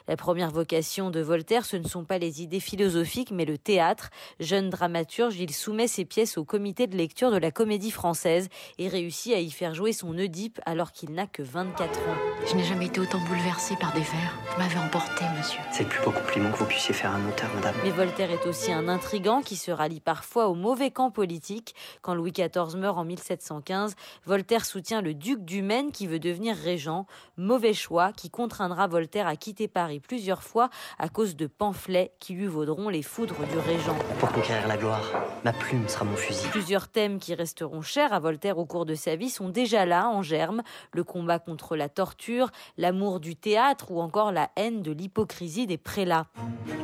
La 0.07 0.17
première 0.17 0.49
vocation 0.49 1.11
de 1.11 1.19
Voltaire, 1.19 1.65
ce 1.65 1.77
ne 1.77 1.87
sont 1.87 2.03
pas 2.03 2.17
les 2.17 2.41
idées 2.41 2.59
philosophiques, 2.59 3.31
mais 3.31 3.45
le 3.45 3.57
théâtre. 3.57 4.09
Jeune 4.39 4.69
dramaturge, 4.69 5.35
il 5.39 5.53
soumet 5.53 5.87
ses 5.87 6.03
pièces 6.03 6.37
au 6.37 6.45
comité 6.45 6.87
de 6.87 6.97
lecture 6.97 7.31
de 7.31 7.37
la 7.37 7.51
comédie 7.51 7.91
française 7.91 8.49
et 8.79 8.87
réussit 8.87 9.33
à 9.33 9.39
y 9.39 9.51
faire 9.51 9.75
jouer 9.75 9.93
son 9.93 10.17
Oedipe 10.17 10.59
alors 10.65 10.91
qu'il 10.91 11.11
n'a 11.11 11.27
que 11.27 11.43
24 11.43 11.99
ans. 12.09 12.15
Je 12.49 12.55
n'ai 12.55 12.63
jamais 12.63 12.87
été 12.87 12.99
autant 12.99 13.19
bouleversé 13.19 13.75
par 13.75 13.93
des 13.93 14.01
vers. 14.01 14.37
Vous 14.51 14.61
m'avez 14.61 14.79
emporté, 14.79 15.23
monsieur. 15.37 15.59
C'est 15.71 15.83
le 15.83 15.89
plus 15.89 16.03
beau 16.03 16.11
compliment 16.11 16.51
que 16.51 16.57
vous 16.57 16.65
puissiez 16.65 16.93
faire 16.93 17.11
à 17.11 17.15
un 17.15 17.29
auteur, 17.29 17.53
madame. 17.53 17.75
Mais 17.83 17.91
Voltaire 17.91 18.31
est 18.31 18.47
aussi 18.47 18.71
un 18.71 18.87
intrigant 18.87 19.41
qui 19.41 19.57
se 19.57 19.69
rallie 19.69 19.99
parfois 19.99 20.47
au 20.47 20.55
mauvais 20.55 20.89
camp 20.89 21.11
politique. 21.11 21.75
Quand 22.01 22.15
Louis 22.15 22.31
XIV 22.31 22.75
meurt 22.77 22.97
en 22.97 23.05
1715, 23.05 23.95
Voltaire 24.25 24.65
soutient 24.65 25.01
le 25.01 25.13
duc 25.13 25.45
du 25.45 25.61
Maine 25.61 25.91
qui 25.91 26.07
veut 26.07 26.19
devenir 26.19 26.55
régent. 26.55 27.05
Mauvais 27.37 27.73
choix 27.73 28.11
qui 28.13 28.31
contraindra 28.31 28.87
Voltaire 28.87 29.27
à 29.27 29.35
quitter 29.35 29.67
Paris 29.67 29.99
plusieurs 29.99 30.41
fois 30.41 30.69
à 30.97 31.07
cause 31.07 31.35
de 31.35 31.45
pamphlets 31.45 32.11
qui 32.19 32.33
lui 32.33 32.47
vaudront 32.47 32.89
les 32.89 33.03
foudres 33.03 33.35
du 33.51 33.57
régent. 33.59 33.95
Pour 34.19 34.31
conquérir 34.31 34.67
la 34.67 34.75
gloire, 34.75 35.03
ma 35.45 35.53
plume 35.53 35.87
sera 35.87 36.03
mon 36.03 36.15
fusil. 36.15 36.47
Plusieurs 36.49 36.87
thèmes 36.87 37.19
qui 37.19 37.35
resteront 37.35 37.83
chers 37.83 38.11
à 38.11 38.19
Voltaire 38.19 38.57
au 38.57 38.65
cours 38.65 38.87
de 38.87 38.95
sa 38.95 39.15
vie 39.15 39.29
sont 39.29 39.49
déjà 39.49 39.85
là, 39.85 40.09
en 40.09 40.23
germe. 40.23 40.63
Le 40.93 41.03
combat 41.03 41.37
contre 41.37 41.75
la 41.75 41.89
torture, 41.89 42.49
l'amour 42.77 43.19
du 43.19 43.35
théâtre 43.35 43.91
ou 43.91 44.01
encore 44.01 44.31
la 44.31 44.49
haine 44.55 44.81
de 44.81 44.91
l'hypocrisie 44.91 45.67
des 45.67 45.77
prélats. 45.77 46.25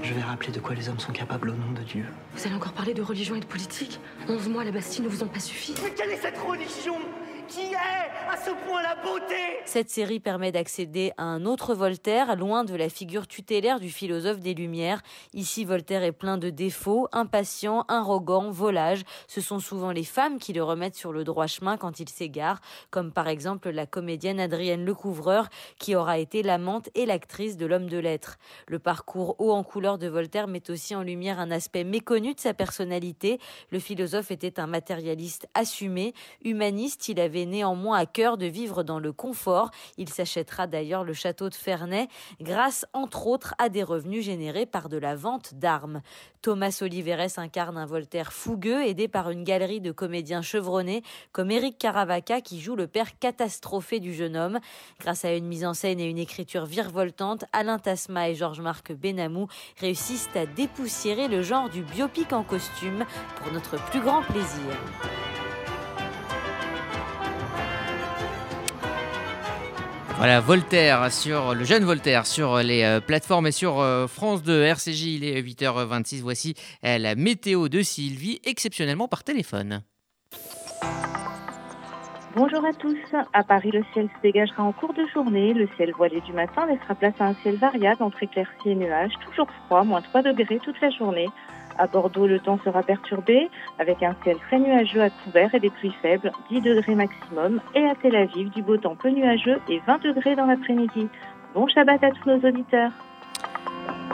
Je 0.04 0.14
vais 0.14 0.22
rappeler 0.22 0.52
de 0.52 0.60
quoi 0.60 0.76
les 0.76 0.88
hommes 0.88 1.00
sont 1.00 1.14
capables 1.14 1.50
au 1.50 1.54
nom 1.54 1.72
de 1.72 1.82
Dieu. 1.82 2.06
Vous 2.36 2.46
allez 2.46 2.56
encore 2.56 2.74
parler 2.74 2.94
de 2.94 3.02
religion 3.02 3.36
et 3.36 3.40
de 3.40 3.46
politique? 3.46 4.00
11 4.30 4.50
mois 4.50 4.62
à 4.62 4.66
la 4.66 4.72
Bastille 4.72 5.04
ne 5.04 5.10
vous 5.10 5.24
ont 5.24 5.28
pas 5.28 5.40
suffi? 5.40 5.74
Mais 5.84 5.92
quelle 5.92 6.12
est 6.12 6.18
cette 6.18 6.38
religion? 6.38 6.98
Qui 7.48 7.62
est 7.62 8.32
à 8.32 8.38
ce 8.38 8.52
point 8.66 8.82
la 8.82 8.96
beauté 8.96 9.36
Cette 9.66 9.90
série 9.90 10.20
permet 10.20 10.52
d'accéder 10.52 11.12
à 11.18 11.24
un 11.24 11.46
autre 11.46 11.74
Voltaire, 11.74 12.36
loin 12.36 12.64
de 12.64 12.76
la 12.76 12.90
figure 12.90 13.28
tutélaire 13.28 13.80
du 13.80 13.90
philosophe 13.90 14.40
des 14.40 14.54
Lumières. 14.54 15.02
Ici, 15.34 15.66
Voltaire 15.66 16.04
est 16.04 16.12
plein 16.12 16.38
de 16.38 16.50
défauts, 16.50 17.08
impatient, 17.12 17.86
arrogant, 17.88 18.52
volage. 18.52 19.04
Ce 19.28 19.42
sont 19.42 19.60
souvent 19.60 19.92
les 19.92 20.04
femmes 20.04 20.38
qui 20.38 20.54
le 20.54 20.64
remettent 20.64 20.96
sur 20.96 21.12
le 21.12 21.24
droit 21.24 21.48
chemin 21.48 21.78
quand 21.78 22.00
il 22.00 22.10
s'égare, 22.10 22.62
comme 22.92 23.12
par 23.12 23.28
exemple 23.28 23.70
la 23.70 23.86
comédienne 23.86 24.40
Adrienne 24.40 24.86
Lecouvreur, 24.86 25.50
qui 25.80 25.96
aura 25.96 26.20
été 26.20 26.44
l'amante 26.44 26.90
et 26.96 27.06
l'actrice 27.06 27.58
de 27.58 27.66
l'homme 27.66 27.90
de 27.90 27.98
lettres. 27.98 28.38
Le 28.68 28.80
parcours 28.80 29.36
haut 29.40 29.52
en 29.52 29.64
couleur 29.64 29.98
de 29.98 30.08
Voltaire 30.08 30.48
met 30.48 30.70
aussi 30.70 30.96
en 30.96 31.04
lumière 31.04 31.40
un 31.40 31.52
aspect 31.52 31.84
méconnu 31.84 32.34
de 32.34 32.40
sa 32.40 32.54
personnalité. 32.54 33.40
Le 33.72 33.80
philosophe 33.80 34.32
était 34.32 34.60
un 34.60 34.68
matérialiste 34.68 35.48
assumé, 35.54 36.14
humaniste, 36.44 37.10
il 37.10 37.20
avait 37.20 37.33
néanmoins 37.34 37.98
à 37.98 38.06
cœur 38.06 38.38
de 38.38 38.46
vivre 38.46 38.84
dans 38.84 39.00
le 39.00 39.12
confort. 39.12 39.72
Il 39.98 40.10
s'achètera 40.10 40.68
d'ailleurs 40.68 41.04
le 41.04 41.14
château 41.14 41.50
de 41.50 41.56
Ferney 41.56 42.08
grâce 42.40 42.86
entre 42.94 43.28
autres 43.28 43.54
à 43.58 43.70
des 43.70 43.84
revenus 43.84 44.24
générés 44.24 44.66
par 44.66 44.90
de 44.90 44.98
la 44.98 45.16
vente 45.16 45.56
d'armes. 45.56 46.02
Thomas 46.42 46.78
Oliveres 46.82 47.38
incarne 47.38 47.78
un 47.78 47.86
Voltaire 47.86 48.34
fougueux 48.34 48.86
aidé 48.86 49.08
par 49.08 49.30
une 49.30 49.44
galerie 49.44 49.82
de 49.82 49.92
comédiens 49.92 50.42
chevronnés 50.42 51.02
comme 51.32 51.52
Éric 51.52 51.78
Caravaca 51.78 52.42
qui 52.42 52.60
joue 52.60 52.76
le 52.76 52.88
père 52.88 53.18
catastrophé 53.18 54.00
du 54.00 54.14
jeune 54.14 54.36
homme. 54.36 54.60
Grâce 55.00 55.26
à 55.26 55.34
une 55.34 55.48
mise 55.48 55.66
en 55.66 55.74
scène 55.74 56.00
et 56.00 56.10
une 56.10 56.18
écriture 56.18 56.66
virevoltante, 56.66 57.46
Alain 57.54 57.80
Tasma 57.80 58.30
et 58.30 58.36
Georges-Marc 58.36 58.92
Benamou 58.94 59.48
réussissent 59.80 60.30
à 60.36 60.46
dépoussiérer 60.46 61.28
le 61.28 61.42
genre 61.42 61.70
du 61.70 61.82
biopic 61.82 62.34
en 62.34 62.44
costume 62.44 63.06
pour 63.38 63.52
notre 63.54 63.78
plus 63.90 64.02
grand 64.02 64.22
plaisir. 64.24 65.33
Voilà, 70.24 70.40
Voltaire 70.40 71.12
sur 71.12 71.54
le 71.54 71.66
jeune 71.66 71.84
Voltaire 71.84 72.26
sur 72.26 72.60
les 72.60 72.86
euh, 72.86 73.02
plateformes 73.02 73.48
et 73.48 73.52
sur 73.52 73.82
euh, 73.82 74.08
France 74.08 74.42
2 74.42 74.64
RCJ. 74.64 75.02
Il 75.08 75.26
est 75.26 75.42
8h26. 75.42 76.22
Voici 76.22 76.56
euh, 76.86 76.98
la 76.98 77.16
météo 77.16 77.68
de 77.68 77.82
Sylvie, 77.82 78.40
exceptionnellement 78.46 79.10
par 79.10 79.26
téléphone. 79.26 79.82
Bonjour 82.38 82.64
à 82.64 82.72
tous. 82.72 82.98
À 83.34 83.44
Paris, 83.44 83.72
le 83.72 83.84
ciel 83.92 84.08
se 84.08 84.22
dégagera 84.22 84.64
en 84.64 84.72
cours 84.72 84.94
de 84.94 85.06
journée. 85.14 85.54
Le 85.54 85.68
ciel 85.76 85.92
voilé 85.92 86.22
du 86.22 86.32
matin 86.32 86.68
laissera 86.68 86.96
place 86.96 87.16
à 87.20 87.26
un 87.26 87.36
ciel 87.44 87.58
variable 87.58 88.02
entre 88.02 88.24
éclaircies 88.24 88.70
et 88.70 88.76
nuages. 88.76 89.12
Toujours 89.26 89.50
froid, 89.66 89.84
moins 89.84 90.02
3 90.02 90.22
degrés 90.22 90.60
toute 90.64 90.80
la 90.80 90.90
journée. 90.92 91.28
À 91.78 91.88
Bordeaux, 91.88 92.28
le 92.28 92.40
temps 92.40 92.60
sera 92.64 92.84
perturbé 92.84 93.50
avec 93.80 94.04
un 94.04 94.16
ciel 94.24 94.38
très 94.48 94.60
nuageux 94.60 95.02
à 95.02 95.10
couvert 95.10 95.54
et 95.56 95.60
des 95.60 95.70
pluies 95.70 95.96
faibles, 96.02 96.32
10 96.50 96.62
degrés 96.62 96.96
maximum. 96.96 97.62
Et 97.76 97.86
à 97.86 97.96
Tel 97.96 98.16
Aviv, 98.16 98.50
du 98.52 98.62
beau 98.62 98.78
temps 98.78 98.96
peu 98.96 99.10
nuageux 99.10 99.60
et 99.70 99.80
20 99.88 100.02
degrés 100.04 100.36
dans 100.36 100.46
l'après-midi. 100.46 101.08
Bon 101.54 101.68
Shabbat 101.68 102.04
à 102.04 102.12
tous 102.12 102.30
nos 102.30 102.48
auditeurs. 102.48 102.92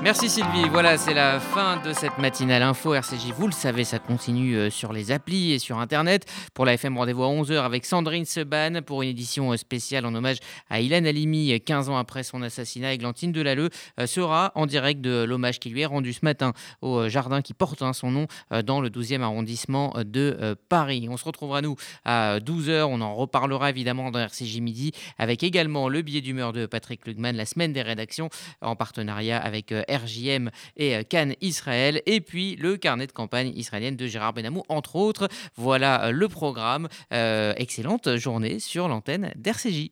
Merci 0.01 0.29
Sylvie. 0.29 0.69
Voilà, 0.71 0.97
c'est 0.97 1.13
la 1.13 1.41
fin 1.41 1.75
de 1.83 1.91
cette 1.91 2.17
matinale 2.19 2.63
info 2.63 2.93
RCJ. 2.93 3.33
Vous 3.35 3.47
le 3.47 3.53
savez, 3.53 3.83
ça 3.83 3.99
continue 3.99 4.55
euh, 4.55 4.69
sur 4.69 4.93
les 4.93 5.11
applis 5.11 5.51
et 5.51 5.59
sur 5.59 5.77
Internet. 5.77 6.25
Pour 6.53 6.65
la 6.65 6.75
FM, 6.75 6.97
rendez-vous 6.97 7.23
à 7.23 7.27
11h 7.27 7.59
avec 7.59 7.85
Sandrine 7.85 8.23
Seban 8.23 8.81
pour 8.81 9.01
une 9.01 9.09
édition 9.09 9.51
euh, 9.51 9.57
spéciale 9.57 10.05
en 10.05 10.15
hommage 10.15 10.37
à 10.69 10.79
Ilan 10.79 11.03
Halimi, 11.03 11.59
15 11.59 11.89
ans 11.89 11.97
après 11.97 12.23
son 12.23 12.41
assassinat. 12.41 12.93
Églantine 12.93 13.33
Delalleux 13.33 13.69
euh, 13.99 14.07
sera 14.07 14.53
en 14.55 14.67
direct 14.67 15.01
de 15.01 15.23
l'hommage 15.23 15.59
qui 15.59 15.69
lui 15.69 15.81
est 15.81 15.85
rendu 15.85 16.13
ce 16.13 16.21
matin 16.23 16.53
au 16.81 17.09
jardin 17.09 17.41
qui 17.41 17.53
porte 17.53 17.81
hein, 17.81 17.91
son 17.91 18.09
nom 18.09 18.27
dans 18.63 18.79
le 18.79 18.89
12e 18.89 19.21
arrondissement 19.21 19.93
de 19.97 20.55
Paris. 20.69 21.07
On 21.09 21.17
se 21.17 21.25
retrouvera 21.25 21.61
nous 21.61 21.75
à 22.05 22.39
12h. 22.39 22.83
On 22.83 23.01
en 23.01 23.15
reparlera 23.15 23.69
évidemment 23.69 24.11
dans 24.11 24.19
RCJ 24.19 24.61
Midi 24.61 24.93
avec 25.17 25.43
également 25.43 25.89
le 25.89 26.01
billet 26.01 26.21
d'humeur 26.21 26.53
de 26.53 26.65
Patrick 26.65 27.05
Lugman, 27.05 27.35
la 27.35 27.45
semaine 27.45 27.73
des 27.73 27.81
rédactions 27.81 28.29
en 28.61 28.75
partenariat 28.75 29.28
avec 29.37 29.71
RJM 29.71 30.49
et 30.77 30.95
euh, 30.95 31.03
Cannes 31.03 31.35
Israël, 31.41 32.01
et 32.05 32.21
puis 32.21 32.55
le 32.55 32.77
carnet 32.77 33.07
de 33.07 33.11
campagne 33.11 33.51
israélienne 33.55 33.95
de 33.95 34.07
Gérard 34.07 34.33
Benamou, 34.33 34.63
entre 34.69 34.95
autres. 34.95 35.27
Voilà 35.55 36.05
euh, 36.05 36.11
le 36.11 36.27
programme. 36.27 36.87
Euh, 37.13 37.53
excellente 37.57 38.15
journée 38.17 38.59
sur 38.59 38.87
l'antenne 38.87 39.31
d'RCJ. 39.35 39.91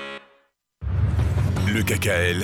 Le 1.73 1.83
KKL, 1.83 2.43